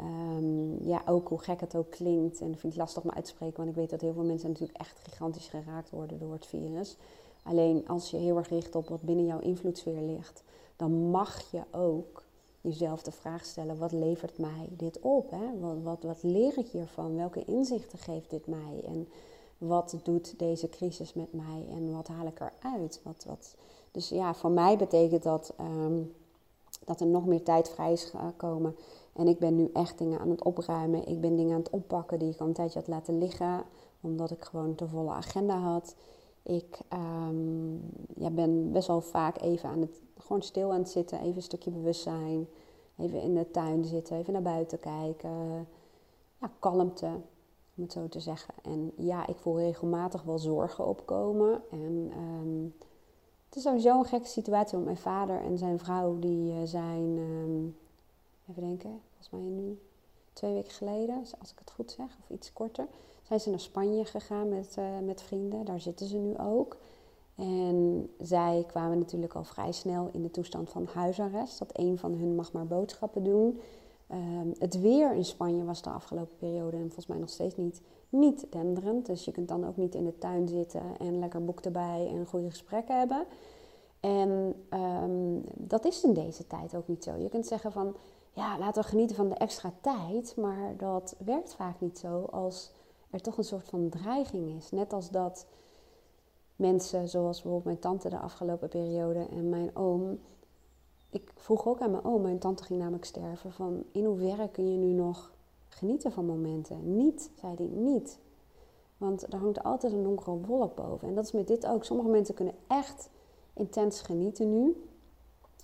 Um, 0.01 0.79
ja, 0.85 1.03
ook 1.07 1.29
hoe 1.29 1.39
gek 1.39 1.61
het 1.61 1.77
ook 1.77 1.91
klinkt. 1.91 2.41
En 2.41 2.51
dat 2.51 2.61
vind 2.61 2.73
ik 2.73 2.79
lastig 2.79 3.03
om 3.03 3.11
uit 3.11 3.25
te 3.25 3.31
spreken, 3.31 3.57
want 3.57 3.69
ik 3.69 3.75
weet 3.75 3.91
dat 3.91 4.01
heel 4.01 4.13
veel 4.13 4.25
mensen 4.25 4.49
natuurlijk 4.49 4.79
echt 4.79 4.99
gigantisch 4.99 5.49
geraakt 5.49 5.91
worden 5.91 6.19
door 6.19 6.33
het 6.33 6.47
virus. 6.47 6.97
Alleen 7.43 7.89
als 7.89 8.11
je 8.11 8.17
heel 8.17 8.37
erg 8.37 8.49
richt 8.49 8.75
op 8.75 8.89
wat 8.89 9.03
binnen 9.03 9.25
jouw 9.25 9.39
invloedssfeer 9.39 10.01
ligt, 10.03 10.43
dan 10.77 11.11
mag 11.11 11.51
je 11.51 11.63
ook 11.71 12.25
jezelf 12.61 13.03
de 13.03 13.11
vraag 13.11 13.45
stellen: 13.45 13.79
wat 13.79 13.93
levert 13.93 14.39
mij 14.39 14.69
dit 14.71 15.01
op? 15.01 15.31
Hè? 15.31 15.59
Wat, 15.61 15.77
wat, 15.83 16.03
wat 16.03 16.23
leer 16.23 16.59
ik 16.59 16.67
hiervan? 16.67 17.17
Welke 17.17 17.45
inzichten 17.45 17.99
geeft 17.99 18.31
dit 18.31 18.47
mij? 18.47 18.83
En 18.87 19.09
wat 19.59 19.97
doet 20.03 20.39
deze 20.39 20.69
crisis 20.69 21.15
met 21.15 21.33
mij? 21.33 21.67
En 21.71 21.93
wat 21.93 22.09
haal 22.09 22.27
ik 22.27 22.41
eruit? 22.41 23.01
Wat, 23.05 23.25
wat... 23.29 23.57
Dus 23.91 24.09
ja, 24.09 24.35
voor 24.35 24.51
mij 24.51 24.77
betekent 24.77 25.23
dat 25.23 25.55
um, 25.61 26.15
dat 26.85 27.01
er 27.01 27.07
nog 27.07 27.27
meer 27.27 27.43
tijd 27.43 27.69
vrij 27.69 27.93
is 27.93 28.05
gekomen 28.05 28.77
en 29.19 29.29
ik 29.29 29.39
ben 29.39 29.57
nu 29.57 29.71
echt 29.73 29.99
dingen 29.99 30.21
aan 30.21 30.31
het 30.31 30.45
opruimen. 30.45 31.07
Ik 31.07 31.21
ben 31.21 31.37
dingen 31.37 31.53
aan 31.53 31.61
het 31.61 31.71
oppakken 31.71 32.19
die 32.19 32.31
ik 32.31 32.41
al 32.41 32.47
een 32.47 32.53
tijdje 32.53 32.79
had 32.79 32.89
laten 32.89 33.19
liggen, 33.19 33.63
omdat 34.01 34.31
ik 34.31 34.45
gewoon 34.45 34.75
te 34.75 34.89
volle 34.89 35.11
agenda 35.11 35.59
had. 35.59 35.95
Ik 36.43 36.81
um, 36.93 37.91
ja, 38.17 38.31
ben 38.31 38.73
best 38.73 38.87
wel 38.87 39.01
vaak 39.01 39.41
even 39.41 39.69
aan 39.69 39.81
het, 39.81 40.01
gewoon 40.19 40.43
stil 40.43 40.73
aan 40.73 40.79
het 40.79 40.89
zitten, 40.89 41.21
even 41.21 41.37
een 41.37 41.43
stukje 41.43 41.71
bewustzijn. 41.71 42.49
Even 42.99 43.23
in 43.23 43.35
de 43.35 43.51
tuin 43.51 43.85
zitten, 43.85 44.17
even 44.17 44.33
naar 44.33 44.43
buiten 44.43 44.81
kijken. 44.81 45.69
Ja, 46.41 46.51
kalmte, 46.59 47.11
om 47.79 47.85
het 47.85 47.93
zo 47.93 48.09
te 48.09 48.21
zeggen. 48.21 48.55
En 48.63 48.93
ja, 48.97 49.27
ik 49.27 49.37
voel 49.39 49.59
regelmatig 49.59 50.23
wel 50.23 50.39
zorgen 50.39 50.87
opkomen. 50.87 51.63
En 51.71 52.13
um, 52.17 52.75
het 53.47 53.57
is 53.57 53.63
sowieso 53.63 53.99
een 53.99 54.05
gekke 54.05 54.29
situatie, 54.29 54.73
want 54.73 54.85
mijn 54.85 54.97
vader 54.97 55.43
en 55.43 55.59
zijn 55.59 55.79
vrouw, 55.79 56.19
die 56.19 56.53
uh, 56.53 56.59
zijn, 56.65 57.19
um, 57.19 57.77
even 58.51 58.63
denken, 58.63 59.01
volgens 59.09 59.31
mij 59.31 59.41
nu 59.41 59.79
twee 60.33 60.55
weken 60.55 60.73
geleden, 60.73 61.17
als 61.39 61.51
ik 61.51 61.59
het 61.59 61.71
goed 61.71 61.91
zeg, 61.91 62.07
of 62.07 62.31
iets 62.31 62.53
korter, 62.53 62.87
zijn 63.23 63.41
ze 63.41 63.51
naar 63.51 63.61
Spanje 63.61 64.05
gegaan 64.05 64.49
met, 64.49 64.77
uh, 64.79 64.85
met 65.05 65.23
vrienden. 65.23 65.65
Daar 65.65 65.81
zitten 65.81 66.07
ze 66.07 66.17
nu 66.17 66.39
ook. 66.39 66.77
En 67.35 68.11
zij 68.21 68.65
kwamen 68.67 68.99
natuurlijk 68.99 69.35
al 69.35 69.45
vrij 69.45 69.73
snel 69.73 70.09
in 70.13 70.23
de 70.23 70.31
toestand 70.31 70.71
van 70.71 70.87
huisarrest. 70.93 71.59
Dat 71.59 71.79
een 71.79 71.99
van 71.99 72.13
hun 72.13 72.35
mag 72.35 72.53
maar 72.53 72.67
boodschappen 72.67 73.25
doen. 73.25 73.61
Ehm, 74.09 74.49
het 74.59 74.81
weer 74.81 75.15
in 75.15 75.25
Spanje 75.25 75.65
was 75.65 75.83
de 75.83 75.91
afgelopen 75.91 76.37
periode 76.37 76.77
en 76.77 76.83
volgens 76.83 77.07
mij 77.07 77.19
nog 77.19 77.29
steeds 77.29 77.57
niet, 77.57 77.83
niet 78.09 78.47
denderend. 78.51 79.07
Dus 79.07 79.25
je 79.25 79.33
kunt 79.33 79.49
dan 79.49 79.67
ook 79.67 79.77
niet 79.77 79.95
in 79.95 80.05
de 80.05 80.19
tuin 80.19 80.49
zitten 80.49 80.83
en 80.99 81.19
lekker 81.19 81.45
boek 81.45 81.61
erbij 81.61 82.09
en 82.09 82.27
goede 82.27 82.51
gesprekken 82.51 82.99
hebben. 82.99 83.27
En 84.01 84.55
ehm, 84.69 85.41
dat 85.55 85.85
is 85.85 86.05
in 86.05 86.13
deze 86.13 86.47
tijd 86.47 86.77
ook 86.77 86.89
niet 86.89 87.05
zo. 87.05 87.17
Je 87.17 87.29
kunt 87.29 87.47
zeggen 87.47 87.73
van, 87.73 87.97
ja, 88.33 88.59
laten 88.59 88.83
we 88.83 88.89
genieten 88.89 89.17
van 89.17 89.29
de 89.29 89.35
extra 89.35 89.73
tijd. 89.81 90.37
Maar 90.37 90.77
dat 90.77 91.17
werkt 91.25 91.55
vaak 91.55 91.81
niet 91.81 91.99
zo 91.99 92.23
als 92.23 92.73
er 93.11 93.21
toch 93.21 93.39
een 93.39 93.45
soort 93.45 93.69
van 93.69 93.89
dreiging 93.89 94.57
is. 94.57 94.71
Net 94.71 94.93
als 94.93 95.11
dat 95.11 95.47
mensen, 96.57 97.09
zoals 97.09 97.43
bijvoorbeeld 97.43 97.65
mijn 97.65 97.79
tante 97.79 98.09
de 98.09 98.19
afgelopen 98.19 98.69
periode 98.69 99.27
en 99.31 99.49
mijn 99.49 99.77
oom. 99.77 100.19
Ik 101.11 101.33
vroeg 101.35 101.67
ook 101.67 101.81
aan 101.81 101.91
mijn 101.91 102.05
oom, 102.05 102.23
mijn 102.23 102.39
tante 102.39 102.63
ging 102.65 102.79
namelijk 102.79 103.05
sterven, 103.05 103.53
van 103.53 103.85
in 103.93 104.05
hoeverre 104.05 104.49
kun 104.49 104.73
je 104.73 104.79
nu 104.79 104.93
nog 104.93 105.33
genieten 105.69 106.13
van 106.13 106.27
momenten? 106.27 106.97
Niet, 106.97 107.31
zei 107.41 107.55
hij, 107.57 107.67
niet. 107.67 108.19
Want 108.97 109.33
er 109.33 109.39
hangt 109.39 109.63
altijd 109.63 109.93
een 109.93 110.03
donkere 110.03 110.37
wolk 110.37 110.75
boven. 110.75 111.09
En 111.09 111.15
dat 111.15 111.25
is 111.25 111.33
met 111.33 111.47
dit 111.47 111.67
ook. 111.67 111.85
Sommige 111.85 112.09
mensen 112.09 112.35
kunnen 112.35 112.55
echt 112.67 113.11
intens 113.53 114.01
genieten 114.01 114.51
nu. 114.51 114.83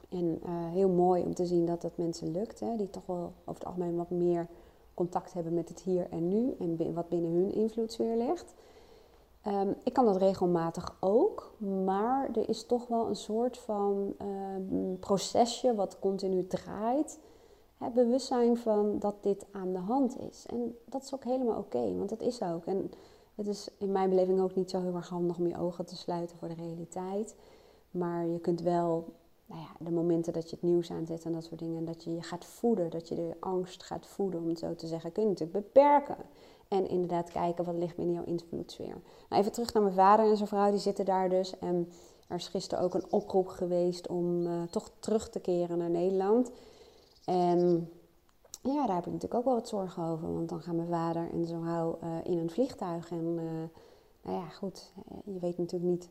En 0.08 0.40
uh, 0.46 0.70
heel 0.70 0.88
mooi 0.88 1.22
om 1.22 1.34
te 1.34 1.46
zien 1.46 1.66
dat 1.66 1.82
dat 1.82 1.96
mensen 1.96 2.30
lukt, 2.30 2.60
hè, 2.60 2.76
die 2.76 2.90
toch 2.90 3.06
wel 3.06 3.32
over 3.44 3.54
het 3.54 3.64
algemeen 3.64 3.96
wat 3.96 4.10
meer 4.10 4.46
contact 4.94 5.32
hebben 5.32 5.54
met 5.54 5.68
het 5.68 5.80
hier 5.80 6.06
en 6.10 6.28
nu 6.28 6.54
en 6.58 6.94
wat 6.94 7.08
binnen 7.08 7.30
hun 7.30 7.52
invloedssfeer 7.52 8.16
ligt. 8.16 8.54
Um, 9.46 9.74
ik 9.82 9.92
kan 9.92 10.04
dat 10.04 10.16
regelmatig 10.16 10.96
ook, 11.00 11.54
maar 11.84 12.28
er 12.32 12.48
is 12.48 12.66
toch 12.66 12.86
wel 12.86 13.08
een 13.08 13.16
soort 13.16 13.58
van 13.58 14.14
um, 14.22 14.98
procesje 14.98 15.74
wat 15.74 15.98
continu 15.98 16.46
draait. 16.46 17.18
Het 17.78 17.94
bewustzijn 17.94 18.56
van 18.56 18.98
dat 18.98 19.14
dit 19.22 19.46
aan 19.52 19.72
de 19.72 19.78
hand 19.78 20.18
is. 20.20 20.46
En 20.46 20.76
dat 20.84 21.02
is 21.02 21.14
ook 21.14 21.24
helemaal 21.24 21.58
oké, 21.58 21.96
want 21.96 22.08
dat 22.08 22.20
is 22.20 22.42
ook. 22.42 22.66
En 22.66 22.90
het 23.34 23.46
is 23.46 23.68
in 23.78 23.92
mijn 23.92 24.08
beleving 24.08 24.40
ook 24.40 24.54
niet 24.54 24.70
zo 24.70 24.80
heel 24.80 24.94
erg 24.94 25.08
handig 25.08 25.38
om 25.38 25.46
je 25.46 25.58
ogen 25.58 25.86
te 25.86 25.96
sluiten 25.96 26.36
voor 26.36 26.48
de 26.48 26.54
realiteit. 26.54 27.36
Maar 27.90 28.26
je 28.26 28.38
kunt 28.38 28.60
wel, 28.60 29.04
nou 29.46 29.60
ja, 29.60 29.84
de 29.84 29.90
momenten 29.90 30.32
dat 30.32 30.50
je 30.50 30.56
het 30.56 30.64
nieuws 30.64 30.90
aanzet 30.90 31.24
en 31.24 31.32
dat 31.32 31.44
soort 31.44 31.60
dingen, 31.60 31.84
dat 31.84 32.04
je 32.04 32.14
je 32.14 32.22
gaat 32.22 32.44
voeden, 32.44 32.90
dat 32.90 33.08
je 33.08 33.14
de 33.14 33.36
angst 33.40 33.82
gaat 33.82 34.06
voeden, 34.06 34.40
om 34.40 34.48
het 34.48 34.58
zo 34.58 34.74
te 34.74 34.86
zeggen, 34.86 35.12
kun 35.12 35.22
je 35.22 35.28
natuurlijk 35.28 35.58
beperken. 35.58 36.16
En 36.74 36.88
inderdaad 36.88 37.30
kijken 37.30 37.64
wat 37.64 37.74
ligt 37.74 37.96
binnen 37.96 38.14
jouw 38.14 38.24
invloedssfeer. 38.24 38.96
Nou, 39.28 39.42
even 39.42 39.52
terug 39.52 39.72
naar 39.72 39.82
mijn 39.82 39.94
vader 39.94 40.30
en 40.30 40.36
zijn 40.36 40.48
vrouw, 40.48 40.70
die 40.70 40.80
zitten 40.80 41.04
daar 41.04 41.28
dus. 41.28 41.58
En 41.58 41.92
er 42.28 42.36
is 42.36 42.48
gisteren 42.48 42.84
ook 42.84 42.94
een 42.94 43.12
oproep 43.12 43.48
geweest 43.48 44.08
om 44.08 44.46
uh, 44.46 44.62
toch 44.62 44.90
terug 44.98 45.28
te 45.28 45.40
keren 45.40 45.78
naar 45.78 45.90
Nederland. 45.90 46.50
En 47.24 47.90
ja, 48.62 48.86
daar 48.86 48.96
heb 48.96 49.06
ik 49.06 49.12
natuurlijk 49.12 49.34
ook 49.34 49.44
wel 49.44 49.54
wat 49.54 49.68
zorgen 49.68 50.04
over. 50.04 50.32
Want 50.34 50.48
dan 50.48 50.60
gaan 50.60 50.76
mijn 50.76 50.88
vader 50.88 51.30
en 51.32 51.46
zijn 51.46 51.62
vrouw 51.62 51.98
uh, 52.02 52.08
in 52.24 52.38
een 52.38 52.50
vliegtuig. 52.50 53.10
En 53.10 53.24
uh, 53.36 53.42
nou 54.22 54.38
ja, 54.38 54.48
goed, 54.48 54.92
je 55.24 55.38
weet 55.38 55.58
natuurlijk 55.58 55.90
niet 55.90 56.08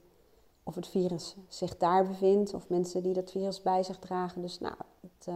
of 0.63 0.75
het 0.75 0.87
virus 0.87 1.35
zich 1.47 1.77
daar 1.77 2.07
bevindt. 2.07 2.53
Of 2.53 2.69
mensen 2.69 3.03
die 3.03 3.13
dat 3.13 3.31
virus 3.31 3.61
bij 3.61 3.83
zich 3.83 3.99
dragen. 3.99 4.41
Dus 4.41 4.59
nou, 4.59 4.75
het, 5.01 5.27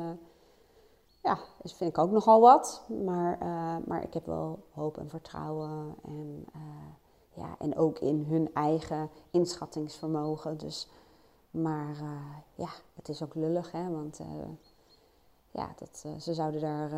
ja, 1.24 1.40
dat 1.62 1.74
vind 1.74 1.90
ik 1.90 1.98
ook 1.98 2.12
nogal 2.12 2.42
wat. 2.42 2.84
Maar, 3.06 3.42
uh, 3.42 3.76
maar 3.86 4.04
ik 4.04 4.14
heb 4.14 4.26
wel 4.26 4.60
hoop 4.74 4.98
en 4.98 5.10
vertrouwen. 5.10 5.96
En, 6.04 6.46
uh, 6.56 6.62
ja, 7.34 7.56
en 7.60 7.78
ook 7.78 8.00
in 8.00 8.26
hun 8.30 8.54
eigen 8.54 9.10
inschattingsvermogen. 9.32 10.58
Dus, 10.58 10.90
maar 11.52 11.96
uh, 12.02 12.36
ja, 12.56 12.70
het 12.96 13.10
is 13.10 13.24
ook 13.24 13.36
lullig, 13.36 13.72
hè. 13.72 13.90
Want 13.90 14.20
ja, 15.52 15.70
dat, 15.76 16.06
ze 16.24 16.34
zouden 16.34 16.62
daar 16.62 16.90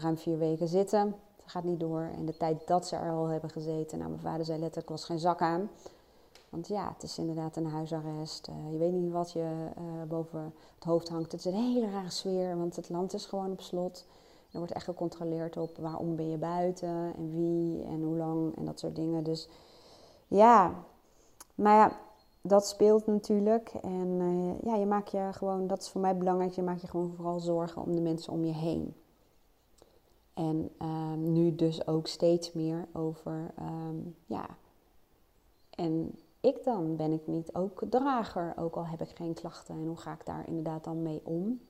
ruim 0.00 0.18
vier 0.18 0.38
weken 0.38 0.68
zitten. 0.68 1.14
Dat 1.36 1.50
gaat 1.50 1.64
niet 1.64 1.80
door. 1.80 2.00
En 2.00 2.26
de 2.26 2.36
tijd 2.36 2.66
dat 2.66 2.86
ze 2.86 2.96
er 2.96 3.12
al 3.12 3.26
hebben 3.26 3.50
gezeten... 3.50 3.98
Nou, 3.98 4.10
mijn 4.10 4.22
vader 4.22 4.44
zei 4.44 4.58
letterlijk, 4.58 4.88
was 4.88 5.04
geen 5.04 5.18
zak 5.18 5.40
aan. 5.40 5.70
Want 6.48 6.68
ja, 6.68 6.92
het 6.92 7.02
is 7.02 7.18
inderdaad 7.18 7.56
een 7.56 7.66
huisarrest. 7.66 8.48
Uh, 8.48 8.72
je 8.72 8.78
weet 8.78 8.92
niet 8.92 9.12
wat 9.12 9.32
je 9.32 9.68
uh, 9.78 10.02
boven 10.08 10.54
het 10.74 10.84
hoofd 10.84 11.08
hangt. 11.08 11.32
Het 11.32 11.40
is 11.40 11.46
een 11.46 11.72
hele 11.72 11.90
rare 11.90 12.10
sfeer, 12.10 12.56
want 12.56 12.76
het 12.76 12.88
land 12.88 13.14
is 13.14 13.26
gewoon 13.26 13.50
op 13.50 13.60
slot. 13.60 14.06
Er 14.50 14.58
wordt 14.58 14.72
echt 14.72 14.84
gecontroleerd 14.84 15.56
op 15.56 15.76
waarom 15.76 16.16
ben 16.16 16.30
je 16.30 16.36
buiten 16.36 17.14
en 17.16 17.34
wie 17.34 17.84
en 17.84 18.02
hoe 18.02 18.16
lang 18.16 18.56
en 18.56 18.64
dat 18.64 18.78
soort 18.78 18.96
dingen. 18.96 19.24
Dus 19.24 19.48
ja, 20.28 20.84
maar 21.54 21.76
ja, 21.76 21.98
dat 22.40 22.66
speelt 22.66 23.06
natuurlijk. 23.06 23.68
En 23.82 24.08
uh, 24.20 24.60
ja, 24.62 24.74
je 24.74 24.86
maakt 24.86 25.10
je 25.10 25.28
gewoon, 25.32 25.66
dat 25.66 25.82
is 25.82 25.88
voor 25.88 26.00
mij 26.00 26.16
belangrijk, 26.16 26.52
je 26.52 26.62
maakt 26.62 26.80
je 26.80 26.86
gewoon 26.86 27.14
vooral 27.16 27.40
zorgen 27.40 27.82
om 27.82 27.94
de 27.94 28.00
mensen 28.00 28.32
om 28.32 28.44
je 28.44 28.52
heen. 28.52 28.94
En 30.34 30.70
ehm, 30.78 31.32
nu 31.32 31.54
dus 31.54 31.86
ook 31.86 32.06
steeds 32.06 32.52
meer 32.52 32.88
over, 32.92 33.54
um, 33.60 34.16
ja, 34.26 34.46
en 35.70 36.18
ik 36.54 36.64
dan? 36.64 36.96
Ben 36.96 37.12
ik 37.12 37.26
niet 37.26 37.54
ook 37.54 37.82
drager, 37.90 38.54
ook 38.56 38.76
al 38.76 38.86
heb 38.86 39.00
ik 39.00 39.10
geen 39.14 39.34
klachten? 39.34 39.74
En 39.74 39.86
hoe 39.86 39.96
ga 39.96 40.12
ik 40.12 40.26
daar 40.26 40.46
inderdaad 40.46 40.84
dan 40.84 41.02
mee 41.02 41.20
om? 41.24 41.60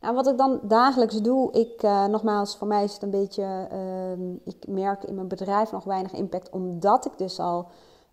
Nou, 0.00 0.14
wat 0.14 0.26
ik 0.26 0.38
dan 0.38 0.60
dagelijks 0.62 1.22
doe, 1.22 1.52
ik, 1.52 1.82
uh, 1.82 2.06
nogmaals, 2.06 2.56
voor 2.56 2.66
mij 2.66 2.84
is 2.84 2.92
het 2.92 3.02
een 3.02 3.10
beetje, 3.10 3.68
uh, 3.72 4.36
ik 4.44 4.66
merk 4.68 5.04
in 5.04 5.14
mijn 5.14 5.28
bedrijf 5.28 5.72
nog 5.72 5.84
weinig 5.84 6.12
impact, 6.12 6.50
omdat 6.50 7.06
ik 7.06 7.12
dus 7.16 7.38
al 7.38 7.68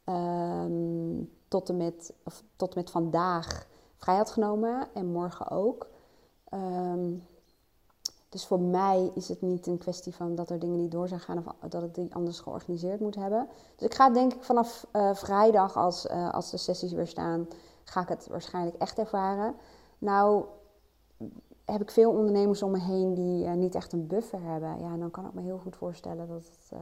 uh, 0.09 0.63
tot, 1.47 1.69
en 1.69 1.77
met, 1.77 2.13
of 2.23 2.43
tot 2.55 2.75
met 2.75 2.91
vandaag 2.91 3.67
vrij 3.97 4.15
had 4.15 4.31
genomen 4.31 4.87
en 4.93 5.05
morgen 5.05 5.49
ook. 5.49 5.87
Ehm, 6.49 7.11
dus 8.35 8.45
voor 8.45 8.59
mij 8.59 9.11
is 9.13 9.27
het 9.27 9.41
niet 9.41 9.67
een 9.67 9.77
kwestie 9.77 10.15
van 10.15 10.35
dat 10.35 10.49
er 10.49 10.59
dingen 10.59 10.77
niet 10.77 10.91
door 10.91 11.07
zijn 11.07 11.19
gaan 11.19 11.37
of 11.37 11.69
dat 11.69 11.83
ik 11.83 11.95
die 11.95 12.15
anders 12.15 12.39
georganiseerd 12.39 12.99
moet 12.99 13.15
hebben. 13.15 13.47
Dus 13.75 13.87
ik 13.87 13.93
ga 13.93 14.09
denk 14.09 14.33
ik 14.33 14.43
vanaf 14.43 14.87
uh, 14.93 15.13
vrijdag, 15.13 15.77
als, 15.77 16.05
uh, 16.05 16.33
als 16.33 16.51
de 16.51 16.57
sessies 16.57 16.91
weer 16.91 17.07
staan, 17.07 17.47
ga 17.83 18.01
ik 18.01 18.07
het 18.07 18.27
waarschijnlijk 18.27 18.75
echt 18.77 18.99
ervaren. 18.99 19.55
Nou 19.97 20.45
heb 21.65 21.81
ik 21.81 21.91
veel 21.91 22.11
ondernemers 22.11 22.63
om 22.63 22.71
me 22.71 22.79
heen 22.79 23.13
die 23.13 23.45
uh, 23.45 23.53
niet 23.53 23.75
echt 23.75 23.93
een 23.93 24.07
buffer 24.07 24.41
hebben. 24.41 24.79
Ja, 24.79 24.97
dan 24.97 25.11
kan 25.11 25.25
ik 25.25 25.33
me 25.33 25.41
heel 25.41 25.57
goed 25.57 25.75
voorstellen 25.75 26.27
dat 26.27 26.43
het 26.43 26.79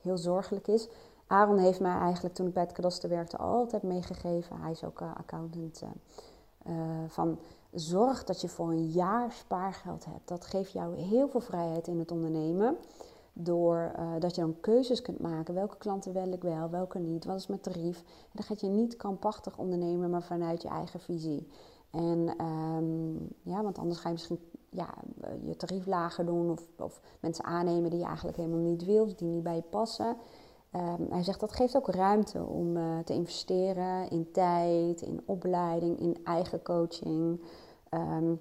heel 0.00 0.18
zorgelijk 0.18 0.68
is. 0.68 0.88
Aaron 1.26 1.58
heeft 1.58 1.80
mij 1.80 1.98
eigenlijk 1.98 2.34
toen 2.34 2.46
ik 2.46 2.52
bij 2.52 2.62
het 2.62 2.72
kadaster 2.72 3.08
werkte 3.08 3.36
altijd 3.36 3.82
meegegeven. 3.82 4.60
Hij 4.60 4.70
is 4.70 4.84
ook 4.84 5.02
accountant. 5.02 5.82
van 7.08 7.38
zorg 7.74 8.24
dat 8.24 8.40
je 8.40 8.48
voor 8.48 8.70
een 8.70 8.86
jaar 8.86 9.32
spaargeld 9.32 10.04
hebt. 10.04 10.28
Dat 10.28 10.44
geeft 10.44 10.72
jou 10.72 10.96
heel 10.96 11.28
veel 11.28 11.40
vrijheid 11.40 11.86
in 11.86 11.98
het 11.98 12.10
ondernemen. 12.10 12.76
Door 13.32 13.92
uh, 13.98 14.12
dat 14.18 14.34
je 14.34 14.40
dan 14.40 14.60
keuzes 14.60 15.02
kunt 15.02 15.20
maken. 15.20 15.54
Welke 15.54 15.76
klanten 15.78 16.12
wil 16.12 16.32
ik 16.32 16.42
wel, 16.42 16.70
welke 16.70 16.98
niet. 16.98 17.24
Wat 17.24 17.36
is 17.36 17.46
mijn 17.46 17.60
tarief? 17.60 17.98
En 17.98 18.30
dan 18.32 18.44
gaat 18.44 18.60
je 18.60 18.66
niet 18.66 18.96
kampachtig 18.96 19.58
ondernemen, 19.58 20.10
maar 20.10 20.22
vanuit 20.22 20.62
je 20.62 20.68
eigen 20.68 21.00
visie. 21.00 21.48
En 21.90 22.34
um, 22.44 23.28
ja, 23.42 23.62
want 23.62 23.78
anders 23.78 24.00
ga 24.00 24.08
je 24.08 24.14
misschien 24.14 24.38
ja, 24.70 24.94
je 25.44 25.56
tarief 25.56 25.86
lager 25.86 26.26
doen. 26.26 26.50
Of, 26.50 26.66
of 26.78 27.00
mensen 27.20 27.44
aannemen 27.44 27.90
die 27.90 27.98
je 27.98 28.04
eigenlijk 28.04 28.36
helemaal 28.36 28.58
niet 28.58 28.84
wilt, 28.84 29.18
die 29.18 29.28
niet 29.28 29.42
bij 29.42 29.56
je 29.56 29.62
passen. 29.62 30.16
Um, 30.76 31.06
hij 31.10 31.22
zegt 31.22 31.40
dat 31.40 31.52
geeft 31.52 31.76
ook 31.76 31.88
ruimte 31.88 32.42
om 32.42 32.76
uh, 32.76 32.98
te 32.98 33.12
investeren 33.12 34.10
in 34.10 34.30
tijd, 34.32 35.02
in 35.02 35.22
opleiding, 35.24 36.00
in 36.00 36.16
eigen 36.24 36.62
coaching 36.62 37.40
um, 37.94 38.40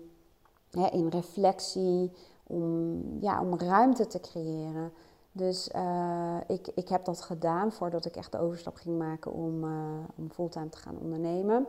in 0.91 1.07
reflectie, 1.07 2.11
om, 2.47 3.01
ja, 3.19 3.41
om 3.41 3.59
ruimte 3.59 4.07
te 4.07 4.19
creëren. 4.19 4.91
Dus 5.31 5.69
uh, 5.75 6.37
ik, 6.47 6.67
ik 6.75 6.89
heb 6.89 7.05
dat 7.05 7.21
gedaan 7.21 7.71
voordat 7.71 8.05
ik 8.05 8.15
echt 8.15 8.31
de 8.31 8.39
overstap 8.39 8.75
ging 8.75 8.97
maken 8.97 9.33
om, 9.33 9.63
uh, 9.63 9.71
om 10.15 10.31
fulltime 10.31 10.69
te 10.69 10.77
gaan 10.77 10.97
ondernemen. 11.01 11.67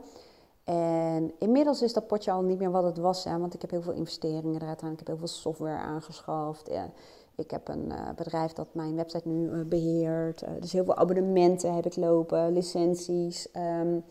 En 0.64 1.32
inmiddels 1.38 1.82
is 1.82 1.92
dat 1.92 2.06
potje 2.06 2.30
al 2.30 2.42
niet 2.42 2.58
meer 2.58 2.70
wat 2.70 2.84
het 2.84 2.98
was, 2.98 3.24
hè, 3.24 3.38
want 3.38 3.54
ik 3.54 3.60
heb 3.60 3.70
heel 3.70 3.82
veel 3.82 3.92
investeringen 3.92 4.62
eruit 4.62 4.78
gedaan. 4.78 4.92
Ik 4.92 4.98
heb 4.98 5.06
heel 5.06 5.18
veel 5.18 5.26
software 5.26 5.78
aangeschaft. 5.78 6.68
Ja, 6.70 6.90
ik 7.34 7.50
heb 7.50 7.68
een 7.68 7.86
uh, 7.88 8.08
bedrijf 8.16 8.52
dat 8.52 8.74
mijn 8.74 8.94
website 8.96 9.28
nu 9.28 9.64
beheert. 9.64 10.44
dus 10.60 10.72
heel 10.72 10.84
veel 10.84 10.96
abonnementen 10.96 11.74
heb 11.74 11.86
ik 11.86 11.96
lopen, 11.96 12.52
licenties. 12.52 13.48
Um, 13.56 14.04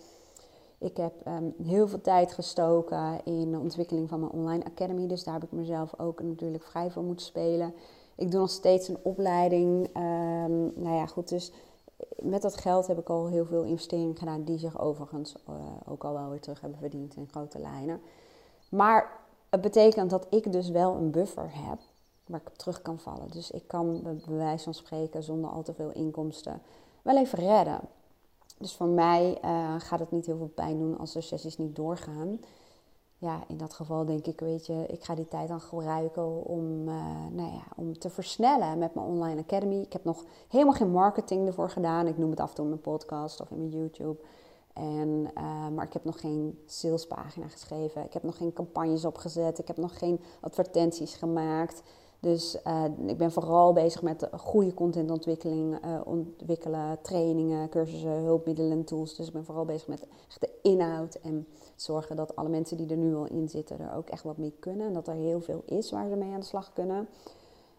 ik 0.83 0.97
heb 0.97 1.13
um, 1.27 1.53
heel 1.63 1.87
veel 1.87 2.01
tijd 2.01 2.31
gestoken 2.31 3.21
in 3.23 3.51
de 3.51 3.59
ontwikkeling 3.59 4.09
van 4.09 4.19
mijn 4.19 4.31
online 4.31 4.65
academy. 4.65 5.07
Dus 5.07 5.23
daar 5.23 5.33
heb 5.33 5.43
ik 5.43 5.51
mezelf 5.51 5.99
ook 5.99 6.21
natuurlijk 6.21 6.63
vrij 6.63 6.91
voor 6.91 7.03
moeten 7.03 7.25
spelen. 7.25 7.73
Ik 8.15 8.31
doe 8.31 8.39
nog 8.39 8.49
steeds 8.49 8.87
een 8.87 8.97
opleiding. 9.01 9.87
Um, 9.87 10.73
nou 10.75 10.95
ja, 10.95 11.05
goed, 11.05 11.29
dus 11.29 11.51
met 12.15 12.41
dat 12.41 12.57
geld 12.57 12.87
heb 12.87 12.99
ik 12.99 13.09
al 13.09 13.27
heel 13.27 13.45
veel 13.45 13.63
investeringen 13.63 14.17
gedaan. 14.17 14.43
Die 14.43 14.57
zich 14.57 14.79
overigens 14.79 15.35
uh, 15.49 15.55
ook 15.85 16.03
al 16.03 16.13
wel 16.13 16.29
weer 16.29 16.41
terug 16.41 16.61
hebben 16.61 16.79
verdiend 16.79 17.15
in 17.15 17.27
grote 17.31 17.59
lijnen. 17.59 18.01
Maar 18.69 19.19
het 19.49 19.61
betekent 19.61 20.09
dat 20.09 20.27
ik 20.29 20.51
dus 20.51 20.69
wel 20.69 20.95
een 20.95 21.11
buffer 21.11 21.49
heb 21.51 21.79
waar 22.25 22.39
ik 22.39 22.47
op 22.47 22.57
terug 22.57 22.81
kan 22.81 22.99
vallen. 22.99 23.31
Dus 23.31 23.51
ik 23.51 23.67
kan 23.67 24.01
bij 24.01 24.37
wijze 24.37 24.63
van 24.63 24.73
spreken 24.73 25.23
zonder 25.23 25.49
al 25.49 25.63
te 25.63 25.73
veel 25.73 25.91
inkomsten 25.91 26.61
wel 27.01 27.17
even 27.17 27.39
redden. 27.39 27.79
Dus 28.63 28.75
voor 28.75 28.87
mij 28.87 29.37
uh, 29.45 29.75
gaat 29.77 29.99
het 29.99 30.11
niet 30.11 30.25
heel 30.25 30.37
veel 30.37 30.51
pijn 30.55 30.79
doen 30.79 30.97
als 30.97 31.13
de 31.13 31.21
sessies 31.21 31.57
niet 31.57 31.75
doorgaan. 31.75 32.39
ja, 33.17 33.43
in 33.47 33.57
dat 33.57 33.73
geval 33.73 34.05
denk 34.05 34.25
ik, 34.25 34.39
weet 34.39 34.65
je, 34.65 34.85
ik 34.87 35.03
ga 35.03 35.15
die 35.15 35.27
tijd 35.27 35.47
dan 35.47 35.61
gebruiken 35.61 36.45
om, 36.45 36.87
uh, 36.87 36.95
nou 37.31 37.51
ja, 37.51 37.63
om 37.75 37.99
te 37.99 38.09
versnellen 38.09 38.77
met 38.77 38.95
mijn 38.95 39.07
online 39.07 39.41
academy. 39.41 39.75
Ik 39.75 39.93
heb 39.93 40.03
nog 40.03 40.23
helemaal 40.47 40.73
geen 40.73 40.91
marketing 40.91 41.47
ervoor 41.47 41.69
gedaan. 41.69 42.07
Ik 42.07 42.17
noem 42.17 42.29
het 42.29 42.39
af 42.39 42.49
en 42.49 42.55
toe 42.55 42.63
in 42.63 42.69
mijn 42.69 42.81
podcast 42.81 43.41
of 43.41 43.51
in 43.51 43.57
mijn 43.57 43.69
YouTube. 43.69 44.17
En, 44.73 45.27
uh, 45.37 45.67
maar 45.67 45.85
ik 45.85 45.93
heb 45.93 46.03
nog 46.03 46.19
geen 46.19 46.59
salespagina 46.65 47.47
geschreven. 47.47 48.03
Ik 48.03 48.13
heb 48.13 48.23
nog 48.23 48.37
geen 48.37 48.53
campagnes 48.53 49.05
opgezet. 49.05 49.59
Ik 49.59 49.67
heb 49.67 49.77
nog 49.77 49.97
geen 49.97 50.19
advertenties 50.39 51.15
gemaakt. 51.15 51.83
Dus 52.23 52.57
uh, 52.67 52.83
ik 53.05 53.17
ben 53.17 53.31
vooral 53.31 53.73
bezig 53.73 54.01
met 54.01 54.27
goede 54.31 54.73
contentontwikkeling, 54.73 55.85
uh, 55.85 56.01
ontwikkelen, 56.05 56.97
trainingen, 57.01 57.69
cursussen, 57.69 58.11
hulpmiddelen 58.11 58.71
en 58.71 58.83
tools. 58.83 59.15
Dus 59.15 59.27
ik 59.27 59.33
ben 59.33 59.45
vooral 59.45 59.65
bezig 59.65 59.87
met 59.87 60.07
de 60.39 60.49
inhoud 60.61 61.15
en 61.15 61.47
zorgen 61.75 62.15
dat 62.15 62.35
alle 62.35 62.49
mensen 62.49 62.77
die 62.77 62.89
er 62.89 62.97
nu 62.97 63.15
al 63.15 63.25
in 63.25 63.49
zitten 63.49 63.79
er 63.79 63.95
ook 63.95 64.09
echt 64.09 64.23
wat 64.23 64.37
mee 64.37 64.53
kunnen. 64.59 64.87
En 64.87 64.93
dat 64.93 65.07
er 65.07 65.13
heel 65.13 65.41
veel 65.41 65.63
is 65.65 65.91
waar 65.91 66.09
ze 66.09 66.15
mee 66.15 66.33
aan 66.33 66.39
de 66.39 66.45
slag 66.45 66.73
kunnen. 66.73 67.07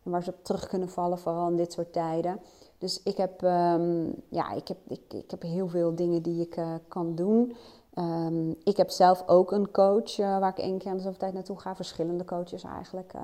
En 0.03 0.11
waar 0.11 0.23
ze 0.23 0.31
op 0.31 0.45
terug 0.45 0.67
kunnen 0.67 0.89
vallen, 0.89 1.19
vooral 1.19 1.49
in 1.49 1.57
dit 1.57 1.73
soort 1.73 1.93
tijden. 1.93 2.41
Dus 2.79 3.03
ik 3.03 3.17
heb, 3.17 3.43
um, 3.43 4.15
ja, 4.29 4.53
ik 4.53 4.69
heb, 4.69 4.79
ik, 4.89 5.01
ik 5.09 5.31
heb 5.31 5.43
heel 5.43 5.69
veel 5.69 5.95
dingen 5.95 6.23
die 6.23 6.41
ik 6.41 6.57
uh, 6.57 6.75
kan 6.89 7.15
doen. 7.15 7.55
Um, 7.99 8.55
ik 8.65 8.77
heb 8.77 8.91
zelf 8.91 9.23
ook 9.27 9.53
een 9.53 9.71
coach 9.71 10.19
uh, 10.19 10.39
waar 10.39 10.51
ik 10.51 10.59
één 10.59 10.79
keer 10.79 10.91
in 10.91 10.97
de 10.97 11.03
zoveel 11.03 11.19
tijd 11.19 11.33
naartoe 11.33 11.59
ga. 11.59 11.75
Verschillende 11.75 12.25
coaches 12.25 12.65
eigenlijk. 12.65 13.13
Uh, 13.15 13.23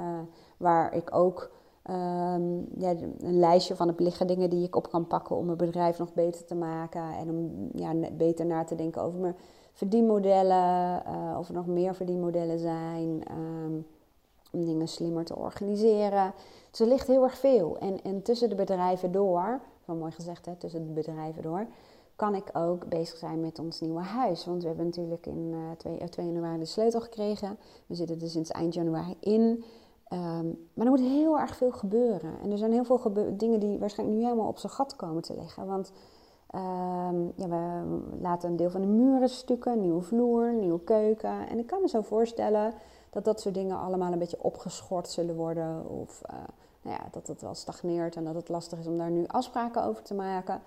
waar 0.56 0.94
ik 0.94 1.14
ook 1.14 1.50
um, 1.90 2.68
ja, 2.76 2.90
een 3.18 3.38
lijstje 3.38 3.76
van 3.76 3.86
heb 3.86 4.00
liggen 4.00 4.26
dingen 4.26 4.50
die 4.50 4.66
ik 4.66 4.76
op 4.76 4.90
kan 4.90 5.06
pakken 5.06 5.36
om 5.36 5.44
mijn 5.44 5.56
bedrijf 5.56 5.98
nog 5.98 6.12
beter 6.12 6.44
te 6.44 6.54
maken. 6.54 7.02
En 7.18 7.28
om 7.28 7.68
ja, 7.72 7.94
beter 8.12 8.46
na 8.46 8.64
te 8.64 8.74
denken 8.74 9.02
over 9.02 9.20
mijn 9.20 9.36
verdienmodellen. 9.72 11.02
Uh, 11.06 11.38
of 11.38 11.48
er 11.48 11.54
nog 11.54 11.66
meer 11.66 11.94
verdienmodellen 11.94 12.58
zijn. 12.58 13.22
Um, 13.30 13.86
om 14.52 14.64
dingen 14.64 14.88
slimmer 14.88 15.24
te 15.24 15.36
organiseren. 15.36 16.32
Dus 16.70 16.80
er 16.80 16.86
ligt 16.86 17.06
heel 17.06 17.22
erg 17.22 17.38
veel. 17.38 17.78
En, 17.78 18.02
en 18.02 18.22
tussen 18.22 18.48
de 18.48 18.54
bedrijven 18.54 19.12
door, 19.12 19.60
wel 19.84 19.96
mooi 19.96 20.12
gezegd 20.12 20.46
hè, 20.46 20.54
tussen 20.54 20.86
de 20.86 20.92
bedrijven 20.92 21.42
door, 21.42 21.66
kan 22.20 22.34
ik 22.34 22.50
ook 22.52 22.88
bezig 22.88 23.16
zijn 23.16 23.40
met 23.40 23.58
ons 23.58 23.80
nieuwe 23.80 24.00
huis. 24.00 24.44
Want 24.44 24.62
we 24.62 24.68
hebben 24.68 24.86
natuurlijk 24.86 25.26
in 25.26 25.52
uh, 25.52 25.70
2, 25.76 26.08
2 26.08 26.26
januari 26.26 26.58
de 26.58 26.64
sleutel 26.64 27.00
gekregen. 27.00 27.58
We 27.86 27.94
zitten 27.94 28.20
er 28.20 28.28
sinds 28.28 28.50
eind 28.50 28.74
januari 28.74 29.16
in. 29.20 29.64
Um, 30.12 30.68
maar 30.74 30.86
er 30.86 30.90
moet 30.90 31.00
heel 31.00 31.38
erg 31.38 31.56
veel 31.56 31.70
gebeuren. 31.70 32.40
En 32.42 32.50
er 32.50 32.58
zijn 32.58 32.72
heel 32.72 32.84
veel 32.84 33.12
dingen 33.36 33.60
die 33.60 33.78
waarschijnlijk 33.78 34.18
nu 34.18 34.24
helemaal 34.24 34.48
op 34.48 34.58
zijn 34.58 34.72
gat 34.72 34.96
komen 34.96 35.22
te 35.22 35.34
liggen. 35.34 35.66
Want 35.66 35.92
um, 36.54 37.32
ja, 37.36 37.48
we 37.48 37.82
laten 38.20 38.50
een 38.50 38.56
deel 38.56 38.70
van 38.70 38.80
de 38.80 38.86
muren 38.86 39.28
stukken, 39.28 39.80
nieuwe 39.80 40.02
vloer, 40.02 40.52
nieuwe 40.52 40.80
keuken. 40.80 41.48
En 41.48 41.58
ik 41.58 41.66
kan 41.66 41.80
me 41.80 41.88
zo 41.88 42.00
voorstellen 42.00 42.74
dat 43.10 43.24
dat 43.24 43.40
soort 43.40 43.54
dingen 43.54 43.78
allemaal 43.78 44.12
een 44.12 44.18
beetje 44.18 44.42
opgeschort 44.42 45.08
zullen 45.08 45.36
worden. 45.36 45.88
Of 45.88 46.22
uh, 46.30 46.36
nou 46.82 46.96
ja, 46.96 47.08
dat 47.10 47.26
het 47.26 47.40
wel 47.40 47.54
stagneert 47.54 48.16
en 48.16 48.24
dat 48.24 48.34
het 48.34 48.48
lastig 48.48 48.78
is 48.78 48.86
om 48.86 48.98
daar 48.98 49.10
nu 49.10 49.24
afspraken 49.26 49.84
over 49.84 50.02
te 50.02 50.14
maken. 50.14 50.62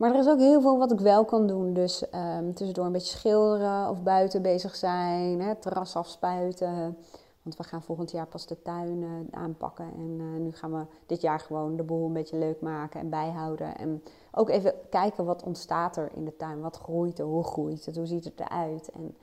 Maar 0.00 0.12
er 0.14 0.18
is 0.18 0.28
ook 0.28 0.38
heel 0.38 0.60
veel 0.60 0.78
wat 0.78 0.92
ik 0.92 1.00
wel 1.00 1.24
kan 1.24 1.46
doen. 1.46 1.72
Dus 1.72 2.04
um, 2.14 2.54
tussendoor 2.54 2.84
een 2.84 2.92
beetje 2.92 3.16
schilderen 3.18 3.88
of 3.88 4.02
buiten 4.02 4.42
bezig 4.42 4.76
zijn, 4.76 5.40
hè, 5.40 5.54
terras 5.54 5.96
afspuiten. 5.96 6.96
Want 7.42 7.56
we 7.56 7.62
gaan 7.62 7.82
volgend 7.82 8.10
jaar 8.10 8.26
pas 8.26 8.46
de 8.46 8.62
tuin 8.62 9.02
uh, 9.02 9.10
aanpakken. 9.30 9.84
En 9.94 10.18
uh, 10.20 10.40
nu 10.40 10.52
gaan 10.52 10.72
we 10.72 10.84
dit 11.06 11.20
jaar 11.20 11.40
gewoon 11.40 11.76
de 11.76 11.82
boel 11.82 12.06
een 12.06 12.12
beetje 12.12 12.38
leuk 12.38 12.60
maken 12.60 13.00
en 13.00 13.08
bijhouden. 13.08 13.76
En 13.76 14.02
ook 14.32 14.48
even 14.48 14.74
kijken 14.90 15.24
wat 15.24 15.42
ontstaat 15.42 15.96
er 15.96 16.10
in 16.14 16.24
de 16.24 16.36
tuin. 16.36 16.60
Wat 16.60 16.76
groeit 16.76 17.18
er, 17.18 17.24
hoe 17.24 17.44
groeit 17.44 17.86
het, 17.86 17.96
hoe 17.96 18.06
ziet 18.06 18.24
het 18.24 18.40
eruit. 18.40 18.90
En 18.90 19.16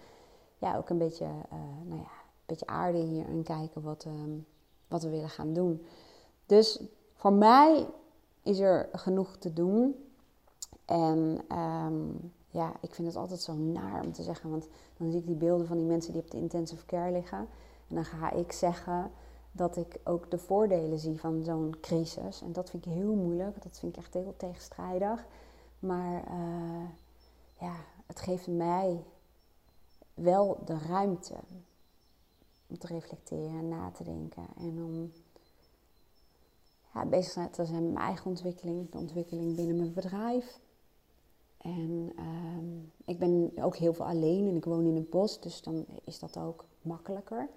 ja, 0.58 0.78
ook 0.78 0.90
een 0.90 0.98
beetje, 0.98 1.26
uh, 1.26 1.60
nou 1.86 2.02
ja, 2.02 2.12
een 2.12 2.46
beetje 2.46 2.68
aarde 2.68 2.98
hier 2.98 3.26
en 3.26 3.44
kijken 3.44 3.82
wat, 3.82 4.06
um, 4.06 4.46
wat 4.88 5.04
we 5.04 5.10
willen 5.10 5.30
gaan 5.30 5.54
doen. 5.54 5.86
Dus 6.46 6.82
voor 7.14 7.34
mij 7.34 7.88
is 8.44 8.60
er 8.60 8.90
genoeg 8.92 9.38
te 9.38 9.54
doen. 9.54 9.96
En 10.88 11.42
um, 11.58 12.34
ja, 12.50 12.74
ik 12.82 12.94
vind 12.94 13.08
het 13.08 13.18
altijd 13.18 13.42
zo 13.42 13.54
naar 13.54 14.04
om 14.04 14.12
te 14.12 14.24
zeggen. 14.24 14.50
Want 14.50 14.68
dan 14.98 15.12
zie 15.12 15.20
ik 15.20 15.26
die 15.26 15.36
beelden 15.36 15.68
van 15.68 15.78
die 15.78 15.86
mensen 15.86 16.14
die 16.14 16.22
op 16.22 16.32
de 16.32 16.38
intensive 16.38 16.86
care 16.86 17.12
liggen. 17.12 17.48
En 17.88 17.96
dan 17.96 18.06
ga 18.06 18.32
ik 18.32 18.52
zeggen 18.52 19.12
dat 19.52 19.78
ik 19.78 20.00
ook 20.04 20.32
de 20.32 20.38
voordelen 20.38 21.00
zie 21.00 21.20
van 21.20 21.44
zo'n 21.44 21.76
crisis. 21.82 22.42
En 22.42 22.54
dat 22.54 22.70
vind 22.70 22.86
ik 22.86 22.92
heel 22.92 23.16
moeilijk. 23.16 23.64
Dat 23.64 23.80
vind 23.80 23.96
ik 23.96 24.04
echt 24.04 24.14
heel 24.14 24.34
tegenstrijdig. 24.38 25.26
Maar 25.80 26.24
uh, 26.32 26.90
ja, 27.60 27.76
het 28.06 28.20
geeft 28.20 28.48
mij 28.48 29.04
wel 30.14 30.58
de 30.66 30.78
ruimte 30.78 31.36
om 32.68 32.78
te 32.78 32.88
reflecteren 32.88 33.60
en 33.60 33.68
na 33.68 33.92
te 33.92 34.04
denken. 34.04 34.48
En 34.58 34.84
om 34.84 35.12
ja, 36.94 37.06
bezig 37.06 37.50
te 37.50 37.66
zijn 37.66 37.84
met 37.84 37.94
mijn 37.94 38.06
eigen 38.06 38.26
ontwikkeling, 38.26 38.92
de 38.92 38.98
ontwikkeling 38.98 39.56
binnen 39.56 39.78
mijn 39.78 39.94
bedrijf. 39.94 40.60
En 41.58 42.14
um, 42.20 42.92
ik 43.06 43.20
ben 43.20 43.52
ook 43.62 43.76
heel 43.76 43.94
veel 43.94 44.06
alleen 44.06 44.48
en 44.48 44.56
ik 44.56 44.66
woon 44.66 44.86
in 44.86 44.96
het 44.96 45.10
bos, 45.10 45.40
dus 45.40 45.62
dan 45.62 45.86
is 46.04 46.20
dat 46.20 46.38
ook 46.38 46.66
makkelijker. 46.82 47.50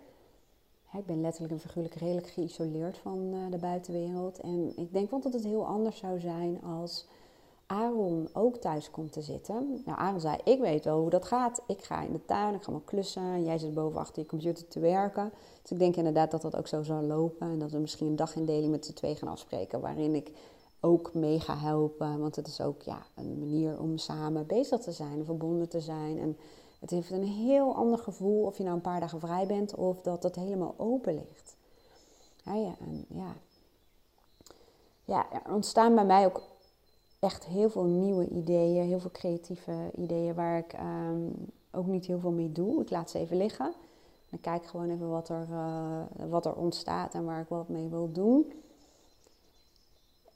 ik 0.93 1.07
ben 1.07 1.21
letterlijk 1.21 1.53
en 1.53 1.61
figuurlijk 1.61 1.95
redelijk 1.95 2.27
geïsoleerd 2.27 2.99
van 2.99 3.19
uh, 3.19 3.51
de 3.51 3.59
buitenwereld. 3.59 4.41
En 4.41 4.73
ik 4.77 4.93
denk 4.93 5.11
wel 5.11 5.21
dat 5.21 5.33
het 5.33 5.45
heel 5.45 5.67
anders 5.67 5.99
zou 5.99 6.21
zijn 6.21 6.63
als 6.63 7.07
Aaron 7.71 8.29
ook 8.33 8.57
thuis 8.57 8.91
komt 8.91 9.13
te 9.13 9.23
zitten. 9.23 9.83
Nou, 9.85 9.99
Aaron 9.99 10.21
zei, 10.21 10.37
ik 10.45 10.61
weet 10.61 10.85
wel 10.85 11.01
hoe 11.01 11.11
dat 11.11 11.25
gaat. 11.25 11.63
Ik 11.67 11.85
ga 11.85 12.03
in 12.03 12.13
de 12.13 12.25
tuin, 12.25 12.55
ik 12.55 12.63
ga 12.63 12.71
maar 12.71 12.81
klussen. 12.85 13.45
Jij 13.45 13.59
zit 13.59 13.75
boven 13.75 14.01
achter 14.01 14.23
je 14.23 14.29
computer 14.29 14.69
te 14.69 14.81
werken. 14.81 15.33
Dus 15.63 15.71
ik 15.71 15.79
denk 15.79 15.97
inderdaad 15.97 16.31
dat 16.31 16.43
dat 16.43 16.57
ook 16.57 16.67
zo 16.67 16.83
zal 16.83 17.03
lopen. 17.03 17.51
En 17.51 17.59
dat 17.59 17.71
we 17.71 17.79
misschien 17.79 18.07
een 18.07 18.17
dagindeling 18.17 18.71
met 18.71 18.85
z'n 18.85 18.93
twee 18.93 19.15
gaan 19.15 19.29
afspreken. 19.29 19.81
Waarin 19.81 20.15
ik 20.15 20.31
ook 20.81 21.15
mee 21.15 21.41
ga 21.41 21.57
helpen. 21.57 22.21
Want 22.21 22.37
het 22.37 22.47
is 22.47 22.61
ook 22.61 22.83
ja, 22.83 23.07
een 23.15 23.39
manier 23.39 23.81
om 23.81 23.99
samen 23.99 24.47
bezig 24.47 24.81
te 24.81 24.93
zijn, 24.93 25.25
verbonden 25.25 25.69
te 25.69 25.81
zijn. 25.81 26.19
En 26.19 26.37
het 26.81 26.91
heeft 26.91 27.11
een 27.11 27.25
heel 27.25 27.75
ander 27.75 27.99
gevoel 27.99 28.45
of 28.45 28.57
je 28.57 28.63
nou 28.63 28.75
een 28.75 28.83
paar 28.83 29.01
dagen 29.01 29.21
vrij 29.21 29.47
bent 29.47 29.75
of 29.75 30.01
dat 30.01 30.23
het 30.23 30.37
helemaal 30.37 30.75
open 30.77 31.15
ligt. 31.15 31.57
Ja, 32.45 32.55
ja, 32.55 32.75
en 32.81 33.05
ja. 33.09 33.35
ja, 35.05 35.33
er 35.33 35.55
ontstaan 35.55 35.95
bij 35.95 36.05
mij 36.05 36.27
ook 36.27 36.43
echt 37.19 37.45
heel 37.45 37.71
veel 37.71 37.85
nieuwe 37.85 38.29
ideeën, 38.29 38.87
heel 38.87 39.01
veel 39.01 39.11
creatieve 39.11 39.91
ideeën 39.97 40.35
waar 40.35 40.59
ik 40.59 40.73
um, 40.73 41.35
ook 41.71 41.87
niet 41.87 42.07
heel 42.07 42.19
veel 42.19 42.31
mee 42.31 42.53
doe. 42.53 42.83
Ik 42.83 42.91
laat 42.91 43.11
ze 43.11 43.19
even 43.19 43.37
liggen. 43.37 43.73
Dan 44.31 44.41
kijk 44.41 44.67
gewoon 44.67 44.91
even 44.91 45.09
wat 45.09 45.29
er, 45.29 45.47
uh, 45.51 46.03
wat 46.29 46.47
er 46.47 46.55
ontstaat 46.55 47.15
en 47.15 47.25
waar 47.25 47.41
ik 47.41 47.49
wat 47.49 47.69
mee 47.69 47.89
wil 47.89 48.13
doen. 48.13 48.53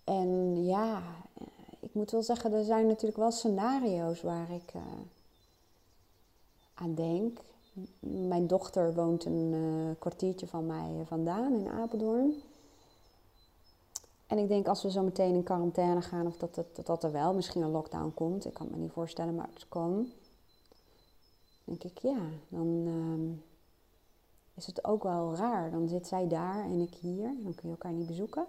En 0.04 0.64
ja, 0.64 1.02
ik 1.80 1.94
moet 1.94 2.10
wel 2.10 2.22
zeggen, 2.22 2.52
er 2.52 2.64
zijn 2.64 2.86
natuurlijk 2.86 3.16
wel 3.16 3.30
scenario's 3.30 4.22
waar 4.22 4.50
ik 4.50 4.74
uh, 4.74 4.82
aan 6.74 6.94
denk. 6.94 7.38
Mijn 8.00 8.46
dochter 8.46 8.94
woont 8.94 9.24
een 9.24 9.52
uh, 9.52 9.90
kwartiertje 9.98 10.46
van 10.46 10.66
mij 10.66 11.04
vandaan 11.06 11.54
in 11.54 11.68
Apeldoorn. 11.68 12.34
En 14.26 14.38
ik 14.38 14.48
denk 14.48 14.66
als 14.66 14.82
we 14.82 14.90
zo 14.90 15.02
meteen 15.02 15.34
in 15.34 15.42
quarantaine 15.42 16.02
gaan, 16.02 16.26
of 16.26 16.36
dat, 16.36 16.54
dat, 16.54 16.86
dat 16.86 17.04
er 17.04 17.12
wel 17.12 17.34
misschien 17.34 17.62
een 17.62 17.70
lockdown 17.70 18.12
komt. 18.14 18.44
Ik 18.44 18.54
kan 18.54 18.68
me 18.70 18.76
niet 18.76 18.92
voorstellen, 18.92 19.34
maar 19.34 19.48
het 19.54 19.68
kan. 19.68 20.12
denk 21.64 21.84
ik, 21.84 21.98
ja, 21.98 22.18
dan 22.48 22.66
uh, 22.86 23.36
is 24.54 24.66
het 24.66 24.84
ook 24.84 25.02
wel 25.02 25.34
raar. 25.34 25.70
Dan 25.70 25.88
zit 25.88 26.06
zij 26.06 26.28
daar 26.28 26.64
en 26.64 26.80
ik 26.80 26.94
hier. 26.94 27.22
Dan 27.42 27.54
kun 27.54 27.68
je 27.68 27.70
elkaar 27.70 27.92
niet 27.92 28.06
bezoeken. 28.06 28.46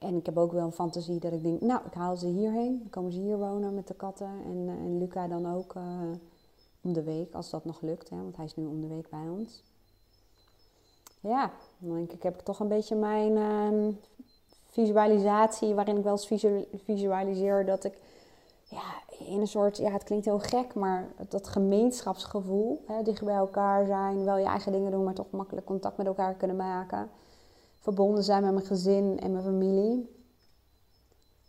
En 0.00 0.16
ik 0.16 0.26
heb 0.26 0.38
ook 0.38 0.52
wel 0.52 0.64
een 0.64 0.72
fantasie 0.72 1.18
dat 1.18 1.32
ik 1.32 1.42
denk, 1.42 1.60
nou, 1.60 1.80
ik 1.86 1.94
haal 1.94 2.16
ze 2.16 2.26
hierheen. 2.26 2.78
Dan 2.78 2.90
komen 2.90 3.12
ze 3.12 3.18
hier 3.18 3.38
wonen 3.38 3.74
met 3.74 3.88
de 3.88 3.94
katten. 3.94 4.30
En, 4.44 4.56
uh, 4.56 4.70
en 4.70 4.98
Luca 4.98 5.28
dan 5.28 5.54
ook 5.54 5.74
uh, 5.74 5.82
om 6.80 6.92
de 6.92 7.02
week, 7.02 7.34
als 7.34 7.50
dat 7.50 7.64
nog 7.64 7.80
lukt. 7.80 8.10
Hè, 8.10 8.16
want 8.16 8.36
hij 8.36 8.44
is 8.44 8.56
nu 8.56 8.66
om 8.66 8.80
de 8.80 8.86
week 8.86 9.10
bij 9.10 9.28
ons. 9.28 9.62
Ja, 11.20 11.50
dan 11.78 11.94
denk 11.94 12.12
ik, 12.12 12.22
heb 12.22 12.34
ik 12.34 12.44
toch 12.44 12.60
een 12.60 12.68
beetje 12.68 12.94
mijn 12.94 13.36
uh, 13.36 13.94
visualisatie... 14.66 15.74
waarin 15.74 15.96
ik 15.96 16.04
wel 16.04 16.12
eens 16.12 16.56
visualiseer 16.84 17.66
dat 17.66 17.84
ik 17.84 17.98
ja, 18.64 19.02
in 19.18 19.40
een 19.40 19.46
soort... 19.46 19.76
Ja, 19.76 19.90
het 19.90 20.04
klinkt 20.04 20.24
heel 20.24 20.38
gek, 20.38 20.74
maar 20.74 21.08
dat 21.28 21.48
gemeenschapsgevoel. 21.48 22.84
Hè, 22.86 23.02
dicht 23.02 23.24
bij 23.24 23.34
elkaar 23.34 23.86
zijn, 23.86 24.24
wel 24.24 24.36
je 24.36 24.46
eigen 24.46 24.72
dingen 24.72 24.90
doen... 24.90 25.04
maar 25.04 25.14
toch 25.14 25.30
makkelijk 25.30 25.66
contact 25.66 25.96
met 25.96 26.06
elkaar 26.06 26.34
kunnen 26.34 26.56
maken 26.56 27.10
verbonden 27.80 28.24
zijn 28.24 28.42
met 28.42 28.52
mijn 28.52 28.66
gezin 28.66 29.20
en 29.20 29.32
mijn 29.32 29.44
familie. 29.44 30.18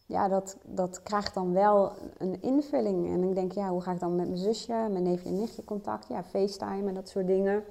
Ja, 0.06 0.28
dat, 0.28 0.58
dat 0.64 1.04
krijgt 1.04 1.34
dan 1.34 1.54
wel 1.54 1.92
een 2.18 2.42
invulling. 2.42 3.08
En 3.08 3.24
ik 3.24 3.36
denk, 3.36 3.52
ja, 3.52 3.70
hoe 3.70 3.82
ga 3.82 3.92
ik 3.92 4.00
dan 4.00 4.16
met 4.16 4.28
mijn 4.28 4.40
zusje, 4.40 4.88
mijn 4.92 5.04
neefje 5.04 5.30
en 5.30 5.40
nichtje 5.40 5.64
contact? 5.64 6.08
Ja, 6.08 6.24
FaceTime 6.24 6.88
en 6.88 6.94
dat 6.94 7.10
soort 7.10 7.28
dingen. 7.28 7.64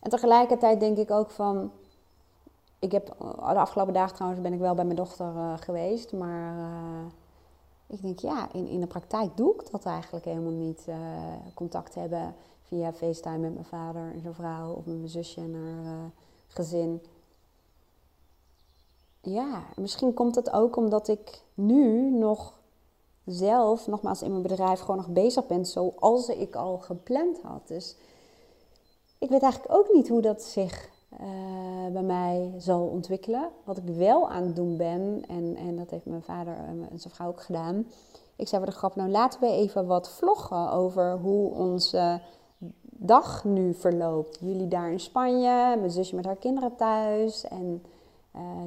En 0.00 0.10
tegelijkertijd 0.10 0.80
denk 0.80 0.98
ik 0.98 1.10
ook 1.10 1.30
van... 1.30 1.70
Ik 2.78 2.92
heb 2.92 3.06
de 3.18 3.24
afgelopen 3.42 3.94
dagen 3.94 4.14
trouwens 4.14 4.42
ben 4.42 4.52
ik 4.52 4.58
wel 4.58 4.74
bij 4.74 4.84
mijn 4.84 4.96
dochter 4.96 5.34
uh, 5.34 5.52
geweest. 5.56 6.12
Maar 6.12 6.56
uh, 6.56 7.06
ik 7.86 8.02
denk, 8.02 8.18
ja, 8.18 8.52
in, 8.52 8.66
in 8.66 8.80
de 8.80 8.86
praktijk 8.86 9.36
doe 9.36 9.54
ik 9.54 9.70
dat 9.70 9.84
eigenlijk 9.84 10.24
helemaal 10.24 10.52
niet. 10.52 10.86
Contact 11.54 11.94
hebben 11.94 12.34
via 12.62 12.92
FaceTime 12.92 13.38
met 13.38 13.52
mijn 13.52 13.64
vader 13.64 14.12
en 14.12 14.20
zijn 14.20 14.34
vrouw 14.34 14.72
of 14.72 14.86
met 14.86 14.96
mijn 14.96 15.08
zusje 15.08 15.40
en 15.40 15.54
haar 15.54 16.10
gezin. 16.46 17.02
Ja, 19.28 19.62
misschien 19.76 20.14
komt 20.14 20.34
het 20.34 20.52
ook 20.52 20.76
omdat 20.76 21.08
ik 21.08 21.42
nu 21.54 22.10
nog 22.10 22.52
zelf, 23.24 23.86
nogmaals 23.86 24.22
in 24.22 24.30
mijn 24.30 24.42
bedrijf, 24.42 24.80
gewoon 24.80 24.96
nog 24.96 25.08
bezig 25.08 25.46
ben 25.46 25.66
zoals 25.66 26.28
ik 26.28 26.54
al 26.54 26.78
gepland 26.78 27.42
had. 27.42 27.68
Dus 27.68 27.96
ik 29.18 29.28
weet 29.28 29.42
eigenlijk 29.42 29.74
ook 29.74 29.92
niet 29.92 30.08
hoe 30.08 30.20
dat 30.20 30.42
zich 30.42 30.88
uh, 31.12 31.92
bij 31.92 32.02
mij 32.02 32.54
zal 32.58 32.86
ontwikkelen. 32.86 33.48
Wat 33.64 33.76
ik 33.76 33.84
wel 33.84 34.30
aan 34.30 34.42
het 34.42 34.56
doen 34.56 34.76
ben, 34.76 35.22
en, 35.28 35.56
en 35.56 35.76
dat 35.76 35.90
heeft 35.90 36.06
mijn 36.06 36.22
vader 36.22 36.56
en 36.56 36.98
zijn 36.98 37.14
vrouw 37.14 37.28
ook 37.28 37.42
gedaan. 37.42 37.86
Ik 38.36 38.48
zei 38.48 38.62
voor 38.62 38.70
de 38.70 38.78
grap, 38.78 38.96
nou 38.96 39.10
laten 39.10 39.40
we 39.40 39.46
even 39.46 39.86
wat 39.86 40.10
vloggen 40.10 40.70
over 40.70 41.18
hoe 41.18 41.50
onze 41.50 42.20
dag 42.82 43.44
nu 43.44 43.74
verloopt. 43.74 44.38
Jullie 44.40 44.68
daar 44.68 44.90
in 44.90 45.00
Spanje, 45.00 45.76
mijn 45.76 45.90
zusje 45.90 46.14
met 46.14 46.24
haar 46.24 46.36
kinderen 46.36 46.76
thuis 46.76 47.48
en 47.48 47.82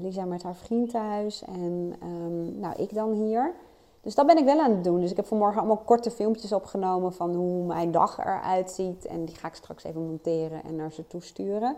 Lisa 0.02 0.26
met 0.26 0.44
haar 0.44 0.56
vriend 0.56 0.90
thuis 0.90 1.44
en 1.44 1.94
um, 2.04 2.60
nou, 2.60 2.82
ik 2.82 2.94
dan 2.94 3.12
hier. 3.12 3.54
Dus 4.02 4.16
dat 4.16 4.28
ben 4.28 4.38
ik 4.38 4.46
wel 4.46 4.60
aan 4.60 4.72
het 4.72 4.84
doen. 4.84 5.02
Dus 5.02 5.12
ik 5.12 5.16
heb 5.16 5.26
vanmorgen 5.26 5.58
allemaal 5.58 5.84
korte 5.86 6.12
filmpjes 6.12 6.52
opgenomen 6.52 7.14
van 7.14 7.36
hoe 7.36 7.66
mijn 7.66 7.92
dag 7.92 8.18
eruit 8.18 8.72
ziet. 8.72 9.06
En 9.06 9.26
die 9.26 9.36
ga 9.36 9.48
ik 9.48 9.54
straks 9.54 9.84
even 9.84 10.08
monteren 10.08 10.64
en 10.64 10.76
naar 10.76 10.92
ze 10.92 11.08
toesturen. 11.08 11.76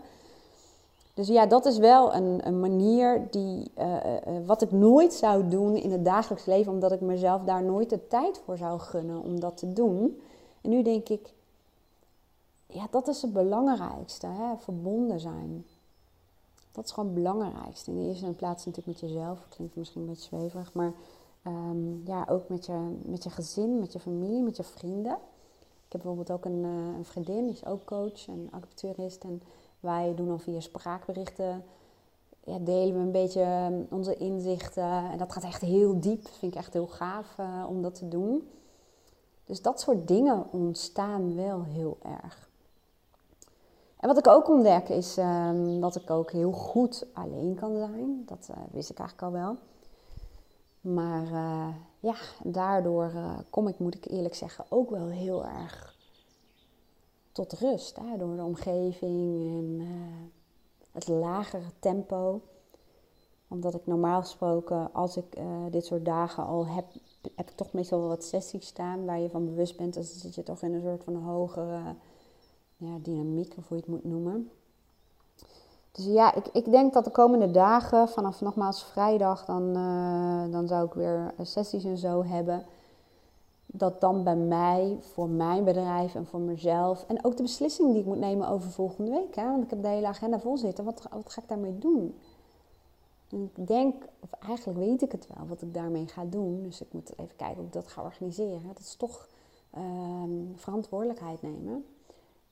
Dus 1.14 1.28
ja, 1.28 1.46
dat 1.46 1.64
is 1.64 1.78
wel 1.78 2.14
een, 2.14 2.46
een 2.46 2.60
manier 2.60 3.26
die, 3.30 3.70
uh, 3.78 3.96
wat 4.46 4.62
ik 4.62 4.70
nooit 4.70 5.12
zou 5.12 5.48
doen 5.48 5.76
in 5.76 5.92
het 5.92 6.04
dagelijks 6.04 6.44
leven, 6.44 6.72
omdat 6.72 6.92
ik 6.92 7.00
mezelf 7.00 7.42
daar 7.42 7.62
nooit 7.62 7.90
de 7.90 8.06
tijd 8.06 8.40
voor 8.44 8.56
zou 8.56 8.80
gunnen 8.80 9.22
om 9.22 9.40
dat 9.40 9.56
te 9.56 9.72
doen. 9.72 10.20
En 10.60 10.70
nu 10.70 10.82
denk 10.82 11.08
ik, 11.08 11.32
ja, 12.66 12.86
dat 12.90 13.08
is 13.08 13.22
het 13.22 13.32
belangrijkste, 13.32 14.26
hè? 14.26 14.56
verbonden 14.58 15.20
zijn. 15.20 15.66
Dat 16.72 16.84
is 16.84 16.90
gewoon 16.90 17.08
het 17.08 17.22
belangrijkste. 17.22 17.90
In 17.90 17.96
de 17.96 18.08
eerste 18.08 18.32
plaats 18.32 18.64
natuurlijk 18.64 19.00
met 19.00 19.10
jezelf, 19.10 19.46
klinkt 19.48 19.76
misschien 19.76 20.00
een 20.00 20.08
beetje 20.08 20.36
zweverig, 20.36 20.72
maar 20.72 20.92
um, 21.46 22.02
ja, 22.04 22.26
ook 22.28 22.48
met 22.48 22.66
je, 22.66 22.98
met 23.02 23.22
je 23.22 23.30
gezin, 23.30 23.78
met 23.78 23.92
je 23.92 24.00
familie, 24.00 24.42
met 24.42 24.56
je 24.56 24.62
vrienden. 24.62 25.18
Ik 25.86 25.92
heb 25.92 26.02
bijvoorbeeld 26.02 26.30
ook 26.30 26.44
een, 26.44 26.64
uh, 26.64 26.96
een 26.96 27.04
vriendin, 27.04 27.44
die 27.44 27.52
is 27.52 27.66
ook 27.66 27.84
coach 27.84 28.28
en 28.28 28.48
acupuncturist 28.50 29.24
en 29.24 29.42
wij 29.80 30.14
doen 30.14 30.26
dan 30.26 30.40
via 30.40 30.60
spraakberichten, 30.60 31.64
ja, 32.44 32.58
delen 32.58 32.94
we 32.94 33.00
een 33.00 33.12
beetje 33.12 33.40
ehm, 33.40 33.82
onze 33.90 34.16
inzichten. 34.16 35.10
En 35.10 35.18
dat 35.18 35.32
gaat 35.32 35.44
echt 35.44 35.60
heel 35.60 36.00
diep. 36.00 36.28
Vind 36.28 36.52
ik 36.52 36.58
echt 36.58 36.72
heel 36.72 36.86
gaaf 36.86 37.36
uh, 37.40 37.64
om 37.68 37.82
dat 37.82 37.94
te 37.94 38.08
doen. 38.08 38.48
Dus 39.44 39.62
dat 39.62 39.80
soort 39.80 40.08
dingen 40.08 40.52
ontstaan 40.52 41.34
wel 41.34 41.62
heel 41.62 41.98
erg. 42.02 42.50
En 44.02 44.08
wat 44.08 44.18
ik 44.18 44.28
ook 44.28 44.48
ontdek 44.48 44.88
is 44.88 45.14
dat 45.80 45.96
ik 45.96 46.10
ook 46.10 46.30
heel 46.30 46.52
goed 46.52 47.06
alleen 47.12 47.54
kan 47.54 47.76
zijn. 47.76 48.22
Dat 48.26 48.48
uh, 48.50 48.56
wist 48.70 48.90
ik 48.90 48.98
eigenlijk 48.98 49.34
al 49.34 49.40
wel. 49.40 49.56
Maar 50.80 51.24
uh, 51.24 51.68
ja, 52.00 52.14
daardoor 52.44 53.12
uh, 53.14 53.38
kom 53.50 53.68
ik, 53.68 53.78
moet 53.78 53.94
ik 53.94 54.10
eerlijk 54.10 54.34
zeggen, 54.34 54.64
ook 54.68 54.90
wel 54.90 55.06
heel 55.06 55.46
erg 55.46 55.96
tot 57.32 57.52
rust. 57.52 57.96
Hè, 57.96 58.16
door 58.18 58.36
de 58.36 58.42
omgeving 58.42 59.46
en 59.58 59.88
het 60.92 61.08
lagere 61.08 61.70
tempo. 61.78 62.40
Omdat 63.48 63.74
ik 63.74 63.86
normaal 63.86 64.20
gesproken, 64.20 64.92
als 64.92 65.16
ik 65.16 65.38
dit 65.70 65.84
soort 65.84 66.04
dagen 66.04 66.46
al 66.46 66.66
heb, 66.66 66.84
heb 67.34 67.50
ik 67.50 67.56
toch 67.56 67.72
meestal 67.72 67.98
wel 67.98 68.08
wat 68.08 68.24
sessies 68.24 68.66
staan 68.66 69.04
waar 69.04 69.18
je 69.18 69.30
van 69.30 69.44
bewust 69.44 69.76
bent. 69.76 69.94
Dan 69.94 70.02
zit 70.02 70.34
je 70.34 70.42
toch 70.42 70.62
in 70.62 70.74
een 70.74 70.82
soort 70.82 71.04
van 71.04 71.16
hogere 71.16 71.94
ja, 72.84 72.98
dynamiek, 73.02 73.54
of 73.58 73.68
hoe 73.68 73.76
je 73.76 73.82
het 73.82 73.92
moet 73.92 74.04
noemen. 74.04 74.50
Dus 75.92 76.04
ja, 76.04 76.34
ik, 76.34 76.48
ik 76.52 76.70
denk 76.70 76.92
dat 76.92 77.04
de 77.04 77.10
komende 77.10 77.50
dagen, 77.50 78.08
vanaf 78.08 78.40
nogmaals 78.40 78.84
vrijdag, 78.84 79.44
dan, 79.44 79.76
uh, 79.76 80.52
dan 80.52 80.66
zou 80.68 80.86
ik 80.86 80.92
weer 80.92 81.34
sessies 81.42 81.84
en 81.84 81.98
zo 81.98 82.24
hebben 82.24 82.64
dat 83.66 84.00
dan 84.00 84.24
bij 84.24 84.36
mij, 84.36 84.98
voor 85.00 85.28
mijn 85.28 85.64
bedrijf 85.64 86.14
en 86.14 86.26
voor 86.26 86.40
mezelf. 86.40 87.04
En 87.08 87.24
ook 87.24 87.36
de 87.36 87.42
beslissing 87.42 87.90
die 87.90 88.00
ik 88.00 88.06
moet 88.06 88.18
nemen 88.18 88.48
over 88.48 88.70
volgende 88.70 89.10
week. 89.10 89.34
Hè? 89.34 89.44
Want 89.44 89.62
ik 89.64 89.70
heb 89.70 89.82
de 89.82 89.88
hele 89.88 90.06
agenda 90.06 90.40
vol 90.40 90.56
zitten. 90.56 90.84
Wat, 90.84 91.02
wat 91.10 91.32
ga 91.32 91.42
ik 91.42 91.48
daarmee 91.48 91.78
doen? 91.78 92.14
En 93.30 93.50
ik 93.54 93.66
denk, 93.66 93.94
of 94.20 94.32
eigenlijk 94.48 94.78
weet 94.78 95.02
ik 95.02 95.12
het 95.12 95.26
wel, 95.34 95.46
wat 95.46 95.62
ik 95.62 95.74
daarmee 95.74 96.06
ga 96.06 96.24
doen. 96.24 96.62
Dus 96.62 96.80
ik 96.80 96.92
moet 96.92 97.12
even 97.16 97.36
kijken 97.36 97.56
hoe 97.56 97.66
ik 97.66 97.72
dat 97.72 97.88
ga 97.88 98.02
organiseren. 98.02 98.66
Dat 98.66 98.78
is 98.78 98.94
toch 98.94 99.28
um, 99.76 100.52
verantwoordelijkheid 100.56 101.42
nemen. 101.42 101.84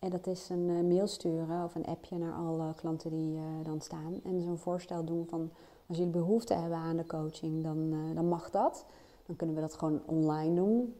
En 0.00 0.10
dat 0.10 0.26
is 0.26 0.48
een 0.48 0.68
uh, 0.68 0.80
mail 0.82 1.06
sturen 1.06 1.64
of 1.64 1.74
een 1.74 1.86
appje 1.86 2.18
naar 2.18 2.34
alle 2.34 2.74
klanten 2.74 3.10
die 3.10 3.36
uh, 3.36 3.42
dan 3.62 3.80
staan. 3.80 4.20
En 4.24 4.42
zo'n 4.42 4.58
voorstel 4.58 5.04
doen 5.04 5.26
van 5.26 5.50
als 5.86 5.96
jullie 5.96 6.12
behoefte 6.12 6.54
hebben 6.54 6.78
aan 6.78 6.96
de 6.96 7.06
coaching, 7.06 7.62
dan, 7.62 7.78
uh, 7.78 8.14
dan 8.14 8.28
mag 8.28 8.50
dat. 8.50 8.84
Dan 9.26 9.36
kunnen 9.36 9.54
we 9.54 9.60
dat 9.60 9.74
gewoon 9.74 10.02
online 10.06 10.54
doen. 10.54 10.94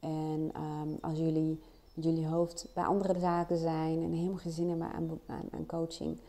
En 0.00 0.50
um, 0.56 0.98
als 1.00 1.18
jullie 1.18 1.60
jullie 1.94 2.26
hoofd 2.26 2.68
bij 2.74 2.84
andere 2.84 3.18
zaken 3.18 3.58
zijn 3.58 4.02
en 4.02 4.12
helemaal 4.12 4.36
geen 4.36 4.52
zin 4.52 4.68
hebben 4.68 4.90
aan, 5.26 5.66
coaching, 5.66 6.20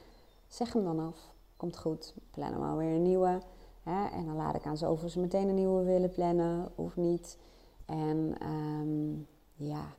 zeg 0.48 0.74
hem 0.74 0.84
dan 0.84 1.00
af. 1.00 1.34
Komt 1.58 1.78
goed, 1.78 2.14
plannen 2.32 2.60
we 2.60 2.66
alweer 2.66 2.96
een 2.96 3.02
nieuwe. 3.02 3.42
Hè? 3.84 4.06
En 4.06 4.26
dan 4.26 4.36
laat 4.36 4.56
ik 4.56 4.66
aan 4.66 4.78
ze 4.78 4.86
over 4.86 5.10
ze 5.10 5.20
meteen 5.20 5.48
een 5.48 5.56
nieuwe 5.56 5.84
willen 5.84 6.12
plannen 6.12 6.72
of 6.76 6.96
niet. 6.96 7.38
En 7.86 8.36
um, 8.48 9.28
ja, 9.56 9.96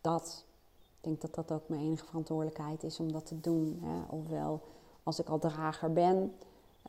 dat. 0.00 0.44
Ik 1.00 1.06
denk 1.06 1.20
dat 1.20 1.34
dat 1.34 1.52
ook 1.52 1.68
mijn 1.68 1.80
enige 1.80 2.04
verantwoordelijkheid 2.04 2.82
is 2.82 3.00
om 3.00 3.12
dat 3.12 3.26
te 3.26 3.40
doen. 3.40 3.78
Hè? 3.82 4.16
Ofwel, 4.16 4.60
als 5.02 5.18
ik 5.18 5.28
al 5.28 5.38
drager 5.38 5.92
ben, 5.92 6.34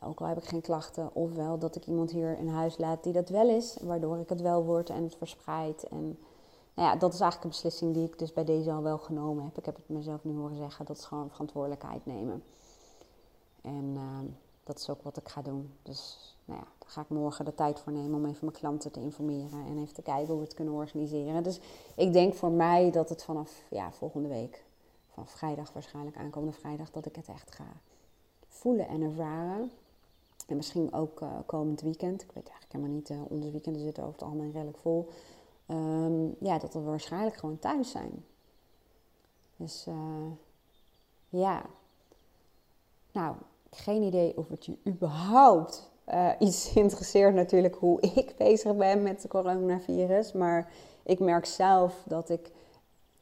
ook 0.00 0.20
al 0.20 0.26
heb 0.26 0.36
ik 0.36 0.44
geen 0.44 0.60
klachten. 0.60 1.14
Ofwel 1.14 1.58
dat 1.58 1.76
ik 1.76 1.86
iemand 1.86 2.10
hier 2.10 2.38
in 2.38 2.48
huis 2.48 2.78
laat 2.78 3.02
die 3.02 3.12
dat 3.12 3.28
wel 3.28 3.48
is, 3.48 3.78
waardoor 3.82 4.18
ik 4.18 4.28
het 4.28 4.40
wel 4.40 4.64
word 4.64 4.90
en 4.90 5.02
het 5.02 5.16
verspreid. 5.16 5.88
En 5.88 6.18
nou 6.74 6.88
ja, 6.88 6.96
dat 6.96 7.14
is 7.14 7.20
eigenlijk 7.20 7.44
een 7.44 7.60
beslissing 7.60 7.94
die 7.94 8.06
ik 8.06 8.18
dus 8.18 8.32
bij 8.32 8.44
deze 8.44 8.72
al 8.72 8.82
wel 8.82 8.98
genomen 8.98 9.44
heb. 9.44 9.58
Ik 9.58 9.64
heb 9.64 9.76
het 9.76 9.88
mezelf 9.88 10.24
nu 10.24 10.36
horen 10.36 10.56
zeggen, 10.56 10.84
dat 10.84 10.96
is 10.96 11.04
gewoon 11.04 11.30
verantwoordelijkheid 11.30 12.06
nemen. 12.06 12.42
En 13.62 13.84
uh, 13.94 14.18
dat 14.64 14.78
is 14.78 14.90
ook 14.90 15.02
wat 15.02 15.16
ik 15.16 15.28
ga 15.28 15.42
doen. 15.42 15.74
Dus 15.82 16.34
nou 16.44 16.60
ja, 16.60 16.66
ga 16.92 17.00
ik 17.00 17.08
morgen 17.08 17.44
de 17.44 17.54
tijd 17.54 17.80
voor 17.80 17.92
nemen 17.92 18.14
om 18.14 18.26
even 18.26 18.38
mijn 18.40 18.56
klanten 18.56 18.92
te 18.92 19.00
informeren 19.00 19.66
en 19.66 19.78
even 19.78 19.94
te 19.94 20.02
kijken 20.02 20.26
hoe 20.26 20.36
we 20.36 20.44
het 20.44 20.54
kunnen 20.54 20.74
organiseren. 20.74 21.42
Dus 21.42 21.60
ik 21.96 22.12
denk 22.12 22.34
voor 22.34 22.50
mij 22.50 22.90
dat 22.90 23.08
het 23.08 23.22
vanaf 23.22 23.62
ja, 23.70 23.92
volgende 23.92 24.28
week, 24.28 24.64
van 25.08 25.26
vrijdag 25.26 25.72
waarschijnlijk, 25.72 26.16
aankomende 26.16 26.56
vrijdag, 26.56 26.90
dat 26.90 27.06
ik 27.06 27.16
het 27.16 27.28
echt 27.28 27.54
ga 27.54 27.66
voelen 28.48 28.88
en 28.88 29.02
ervaren. 29.02 29.70
En 30.46 30.56
misschien 30.56 30.92
ook 30.92 31.20
uh, 31.20 31.28
komend 31.46 31.80
weekend. 31.80 32.22
Ik 32.22 32.32
weet 32.32 32.48
eigenlijk 32.48 32.72
helemaal 32.72 32.94
niet. 32.94 33.10
Uh, 33.10 33.18
onze 33.28 33.50
weekenden 33.50 33.82
zitten 33.82 34.02
over 34.02 34.14
het 34.14 34.24
algemeen 34.24 34.52
redelijk 34.52 34.78
vol. 34.78 35.08
Um, 35.68 36.36
ja, 36.40 36.58
dat 36.58 36.74
we 36.74 36.80
waarschijnlijk 36.80 37.36
gewoon 37.36 37.58
thuis 37.58 37.90
zijn. 37.90 38.24
Dus 39.56 39.86
uh, 39.88 39.94
ja. 41.28 41.62
Nou, 43.12 43.36
geen 43.70 44.02
idee 44.02 44.36
of 44.36 44.48
het 44.48 44.66
je 44.66 44.76
überhaupt 44.86 45.91
iets 46.38 46.72
interesseert 46.74 47.34
natuurlijk 47.34 47.74
hoe 47.74 48.00
ik 48.00 48.34
bezig 48.36 48.76
ben 48.76 49.02
met 49.02 49.22
het 49.22 49.30
coronavirus. 49.30 50.32
Maar 50.32 50.72
ik 51.02 51.18
merk 51.18 51.46
zelf 51.46 52.02
dat 52.06 52.30
ik 52.30 52.50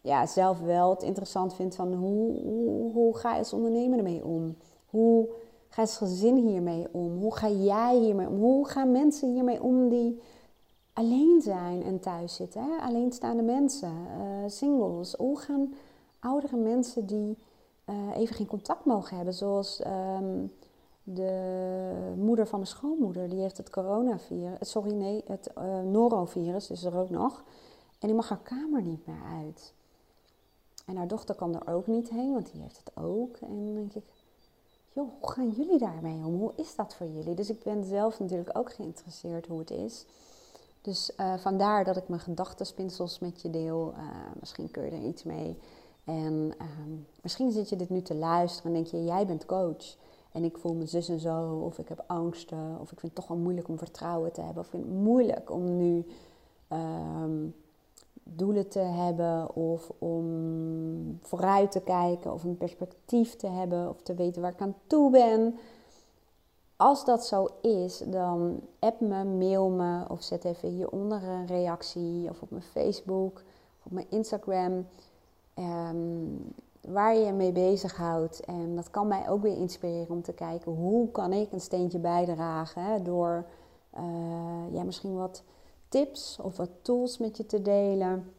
ja, 0.00 0.26
zelf 0.26 0.60
wel 0.60 0.90
het 0.90 1.02
interessant 1.02 1.54
vind 1.54 1.74
van 1.74 1.94
hoe, 1.94 2.40
hoe, 2.92 3.16
ga 3.16 3.32
je 3.32 3.38
als 3.38 3.52
ondernemer 3.52 3.98
ermee 3.98 4.24
om? 4.24 4.56
Hoe 4.86 5.28
Ga 5.70 5.82
het 5.82 5.90
gezin 5.90 6.36
hiermee 6.36 6.86
om? 6.92 7.18
Hoe 7.18 7.34
ga 7.36 7.48
jij 7.48 7.96
hiermee 7.96 8.28
om? 8.28 8.38
Hoe 8.38 8.68
gaan 8.68 8.92
mensen 8.92 9.32
hiermee 9.32 9.62
om 9.62 9.88
die 9.88 10.20
alleen 10.92 11.40
zijn 11.42 11.82
en 11.82 12.00
thuis 12.00 12.34
zitten? 12.34 12.62
Hè? 12.62 12.82
Alleenstaande 12.82 13.42
mensen, 13.42 13.92
uh, 14.18 14.24
singles. 14.46 15.14
Hoe 15.14 15.38
gaan 15.38 15.74
oudere 16.20 16.56
mensen 16.56 17.06
die 17.06 17.38
uh, 17.90 18.16
even 18.16 18.34
geen 18.34 18.46
contact 18.46 18.84
mogen 18.84 19.16
hebben, 19.16 19.34
zoals 19.34 19.82
um, 19.86 20.52
de 21.14 22.14
moeder 22.16 22.46
van 22.46 22.58
mijn 22.58 22.70
schoonmoeder, 22.70 23.28
die 23.28 23.40
heeft 23.40 23.56
het 23.56 23.70
coronavirus, 23.70 24.58
eh, 24.58 24.68
sorry 24.68 24.92
nee, 24.92 25.24
het 25.26 25.50
uh, 25.58 25.80
norovirus 25.80 26.70
is 26.70 26.84
er 26.84 26.96
ook 26.96 27.10
nog. 27.10 27.44
En 27.98 28.06
die 28.06 28.16
mag 28.16 28.28
haar 28.28 28.42
kamer 28.42 28.82
niet 28.82 29.06
meer 29.06 29.22
uit. 29.38 29.72
En 30.86 30.96
haar 30.96 31.08
dochter 31.08 31.34
kan 31.34 31.54
er 31.54 31.74
ook 31.74 31.86
niet 31.86 32.10
heen, 32.10 32.32
want 32.32 32.52
die 32.52 32.62
heeft 32.62 32.76
het 32.84 33.04
ook. 33.04 33.36
En 33.36 33.64
dan 33.64 33.74
denk 33.74 33.94
ik, 33.94 34.04
joh, 34.92 35.08
hoe 35.20 35.30
gaan 35.30 35.50
jullie 35.50 35.78
daarmee 35.78 36.24
om? 36.24 36.34
Hoe 36.34 36.52
is 36.56 36.76
dat 36.76 36.94
voor 36.94 37.06
jullie? 37.06 37.34
Dus 37.34 37.50
ik 37.50 37.62
ben 37.62 37.84
zelf 37.84 38.20
natuurlijk 38.20 38.58
ook 38.58 38.72
geïnteresseerd 38.72 39.46
hoe 39.46 39.58
het 39.58 39.70
is. 39.70 40.06
Dus 40.80 41.12
uh, 41.16 41.36
vandaar 41.36 41.84
dat 41.84 41.96
ik 41.96 42.08
mijn 42.08 42.20
gedachtenspinsels 42.20 43.18
met 43.18 43.42
je 43.42 43.50
deel. 43.50 43.94
Misschien 44.40 44.70
kun 44.70 44.84
je 44.84 44.90
er 44.90 45.02
iets 45.02 45.22
mee. 45.22 45.58
En 46.04 46.52
uh, 46.60 46.66
misschien 47.22 47.52
zit 47.52 47.68
je 47.68 47.76
dit 47.76 47.90
nu 47.90 48.02
te 48.02 48.14
luisteren 48.14 48.74
en 48.74 48.82
denk 48.82 48.86
je, 48.86 49.04
jij 49.04 49.26
bent 49.26 49.46
coach. 49.46 49.96
En 50.32 50.44
ik 50.44 50.58
voel 50.58 50.74
me 50.74 50.86
zus 50.86 51.08
en 51.08 51.20
zo, 51.20 51.62
of 51.64 51.78
ik 51.78 51.88
heb 51.88 52.04
angsten, 52.06 52.76
of 52.80 52.92
ik 52.92 53.00
vind 53.00 53.02
het 53.02 53.14
toch 53.14 53.26
wel 53.26 53.36
moeilijk 53.36 53.68
om 53.68 53.78
vertrouwen 53.78 54.32
te 54.32 54.40
hebben, 54.40 54.58
of 54.58 54.64
ik 54.64 54.70
vind 54.70 54.84
het 54.84 54.94
moeilijk 54.94 55.50
om 55.50 55.76
nu 55.76 56.06
ehm, 56.68 57.46
doelen 58.22 58.68
te 58.68 58.78
hebben, 58.78 59.54
of 59.54 59.92
om 59.98 61.18
vooruit 61.22 61.72
te 61.72 61.80
kijken, 61.80 62.32
of 62.32 62.44
een 62.44 62.56
perspectief 62.56 63.36
te 63.36 63.46
hebben, 63.46 63.88
of 63.88 64.02
te 64.02 64.14
weten 64.14 64.42
waar 64.42 64.52
ik 64.52 64.60
aan 64.60 64.76
toe 64.86 65.10
ben. 65.10 65.54
Als 66.76 67.04
dat 67.04 67.26
zo 67.26 67.48
is, 67.60 67.98
dan 68.06 68.60
app 68.78 69.00
me, 69.00 69.24
mail 69.24 69.68
me 69.68 70.04
of 70.08 70.22
zet 70.22 70.44
even 70.44 70.68
hieronder 70.68 71.22
een 71.22 71.46
reactie 71.46 72.28
of 72.28 72.42
op 72.42 72.50
mijn 72.50 72.62
Facebook 72.62 73.42
of 73.78 73.84
op 73.84 73.92
mijn 73.92 74.06
Instagram. 74.10 74.86
Um, 75.58 76.54
waar 76.80 77.14
je 77.14 77.24
je 77.24 77.32
mee 77.32 77.52
bezighoudt. 77.52 78.40
En 78.40 78.76
dat 78.76 78.90
kan 78.90 79.08
mij 79.08 79.28
ook 79.28 79.42
weer 79.42 79.56
inspireren 79.56 80.10
om 80.10 80.22
te 80.22 80.32
kijken 80.32 80.72
hoe 80.72 81.10
kan 81.10 81.32
ik 81.32 81.52
een 81.52 81.60
steentje 81.60 81.98
bijdragen 81.98 82.84
hè, 82.84 83.02
door 83.02 83.44
uh, 83.96 84.72
ja, 84.72 84.82
misschien 84.82 85.14
wat 85.14 85.42
tips 85.88 86.38
of 86.42 86.56
wat 86.56 86.70
tools 86.82 87.18
met 87.18 87.36
je 87.36 87.46
te 87.46 87.62
delen. 87.62 88.32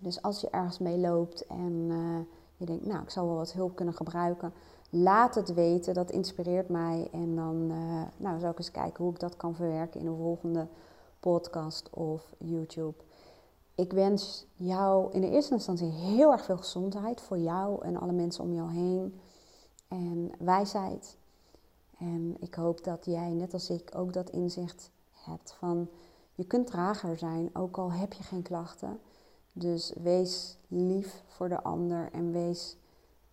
Dus 0.00 0.22
als 0.22 0.40
je 0.40 0.50
ergens 0.50 0.78
mee 0.78 0.98
loopt 0.98 1.46
en 1.46 1.72
uh, 1.88 2.18
je 2.56 2.66
denkt, 2.66 2.86
nou, 2.86 3.02
ik 3.02 3.10
zou 3.10 3.26
wel 3.26 3.36
wat 3.36 3.52
hulp 3.52 3.76
kunnen 3.76 3.94
gebruiken, 3.94 4.52
laat 4.90 5.34
het 5.34 5.54
weten. 5.54 5.94
Dat 5.94 6.10
inspireert 6.10 6.68
mij. 6.68 7.08
En 7.12 7.36
dan 7.36 7.66
uh, 7.70 8.02
nou, 8.16 8.38
zou 8.38 8.52
ik 8.52 8.58
eens 8.58 8.70
kijken 8.70 9.04
hoe 9.04 9.12
ik 9.12 9.20
dat 9.20 9.36
kan 9.36 9.54
verwerken 9.54 10.00
in 10.00 10.06
een 10.06 10.16
volgende 10.16 10.66
podcast 11.20 11.90
of 11.90 12.34
YouTube. 12.38 12.94
Ik 13.80 13.92
wens 13.92 14.46
jou 14.54 15.12
in 15.12 15.20
de 15.20 15.30
eerste 15.30 15.54
instantie 15.54 15.90
heel 15.90 16.32
erg 16.32 16.44
veel 16.44 16.56
gezondheid 16.56 17.20
voor 17.20 17.38
jou 17.38 17.84
en 17.84 17.96
alle 17.96 18.12
mensen 18.12 18.44
om 18.44 18.52
jou 18.52 18.72
heen. 18.72 19.20
En 19.88 20.30
wijsheid. 20.38 21.16
En 21.98 22.36
ik 22.40 22.54
hoop 22.54 22.84
dat 22.84 23.04
jij, 23.04 23.32
net 23.32 23.52
als 23.52 23.70
ik, 23.70 23.90
ook 23.96 24.12
dat 24.12 24.30
inzicht 24.30 24.90
hebt 25.12 25.52
van 25.52 25.88
je 26.34 26.44
kunt 26.44 26.66
trager 26.66 27.18
zijn, 27.18 27.50
ook 27.52 27.78
al 27.78 27.92
heb 27.92 28.12
je 28.12 28.22
geen 28.22 28.42
klachten. 28.42 29.00
Dus 29.52 29.92
wees 30.02 30.56
lief 30.68 31.22
voor 31.26 31.48
de 31.48 31.62
ander 31.62 32.08
en 32.12 32.32
wees 32.32 32.76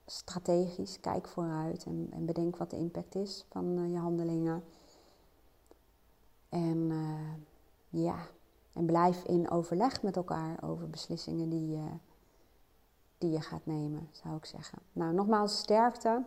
strategisch. 0.05 0.99
Kijk 0.99 1.27
vooruit 1.27 1.83
en, 1.85 2.07
en 2.11 2.25
bedenk 2.25 2.57
wat 2.57 2.69
de 2.69 2.77
impact 2.77 3.15
is 3.15 3.45
van 3.49 3.77
uh, 3.77 3.91
je 3.91 3.97
handelingen. 3.97 4.63
En 6.49 6.77
uh, 6.77 8.03
ja, 8.03 8.27
en 8.73 8.85
blijf 8.85 9.23
in 9.23 9.49
overleg 9.49 10.01
met 10.01 10.15
elkaar 10.15 10.63
over 10.63 10.89
beslissingen 10.89 11.49
die 11.49 11.67
je, 11.67 11.85
die 13.17 13.31
je 13.31 13.41
gaat 13.41 13.65
nemen, 13.65 14.09
zou 14.11 14.35
ik 14.35 14.45
zeggen. 14.45 14.79
Nou, 14.93 15.13
nogmaals 15.13 15.57
sterkte. 15.57 16.23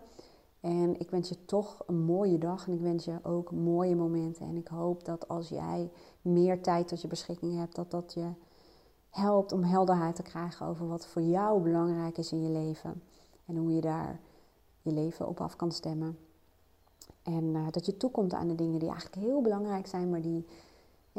En 0.61 1.01
ik 1.01 1.11
wens 1.11 1.29
je 1.29 1.45
toch 1.45 1.83
een 1.87 2.05
mooie 2.05 2.39
dag 2.39 2.67
en 2.67 2.73
ik 2.73 2.81
wens 2.81 3.05
je 3.05 3.19
ook 3.23 3.51
mooie 3.51 3.97
momenten. 3.97 4.47
En 4.47 4.57
ik 4.57 4.69
hoop 4.69 5.05
dat 5.05 5.29
als 5.29 5.49
jij 5.49 5.91
meer 6.23 6.63
tijd 6.63 6.89
tot 6.89 7.01
je 7.01 7.09
beschikking 7.09 7.57
hebt, 7.59 7.75
dat 7.75 7.91
dat 7.91 8.13
je 8.15 8.33
helpt 9.11 9.53
om 9.53 9.63
helderheid 9.63 10.17
te 10.17 10.23
krijgen 10.23 10.67
over 10.67 10.89
wat 10.89 11.07
voor 11.07 11.23
jou 11.23 11.63
belangrijk 11.63 12.19
is 12.19 12.33
in 12.33 12.43
je 12.43 12.51
leven. 12.51 13.03
En 13.47 13.57
hoe 13.57 13.75
je 13.75 13.81
daar 13.81 14.21
je 14.83 14.93
leven 14.93 15.29
op 15.29 15.41
af 15.41 15.57
kan 15.57 15.73
stemmen. 15.73 16.19
En 17.23 17.45
uh, 17.45 17.67
dat 17.71 17.87
je 17.87 17.97
toekomt 17.97 18.33
aan 18.33 18.49
de 18.49 18.55
dingen 18.55 18.79
die 18.79 18.91
eigenlijk 18.91 19.23
heel 19.23 19.41
belangrijk 19.41 19.87
zijn, 19.87 20.11
maar 20.11 20.23
die 20.23 20.47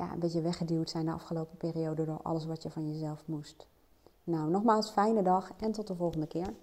ja, 0.02 0.12
een 0.14 0.20
beetje 0.20 0.42
weggeduwd 0.42 0.90
zijn 0.90 1.06
de 1.06 1.12
afgelopen 1.12 1.58
periode 1.58 2.06
door 2.06 2.22
alles 2.22 2.46
wat 2.46 2.64
je 2.64 2.70
van 2.70 2.92
jezelf 2.92 3.24
moest. 3.26 3.68
Nou, 4.24 4.50
nogmaals, 4.50 4.92
fijne 4.92 5.24
dag 5.24 5.52
en 5.60 5.72
tot 5.72 5.88
de 5.88 5.96
volgende 5.96 6.28
keer. 6.28 6.54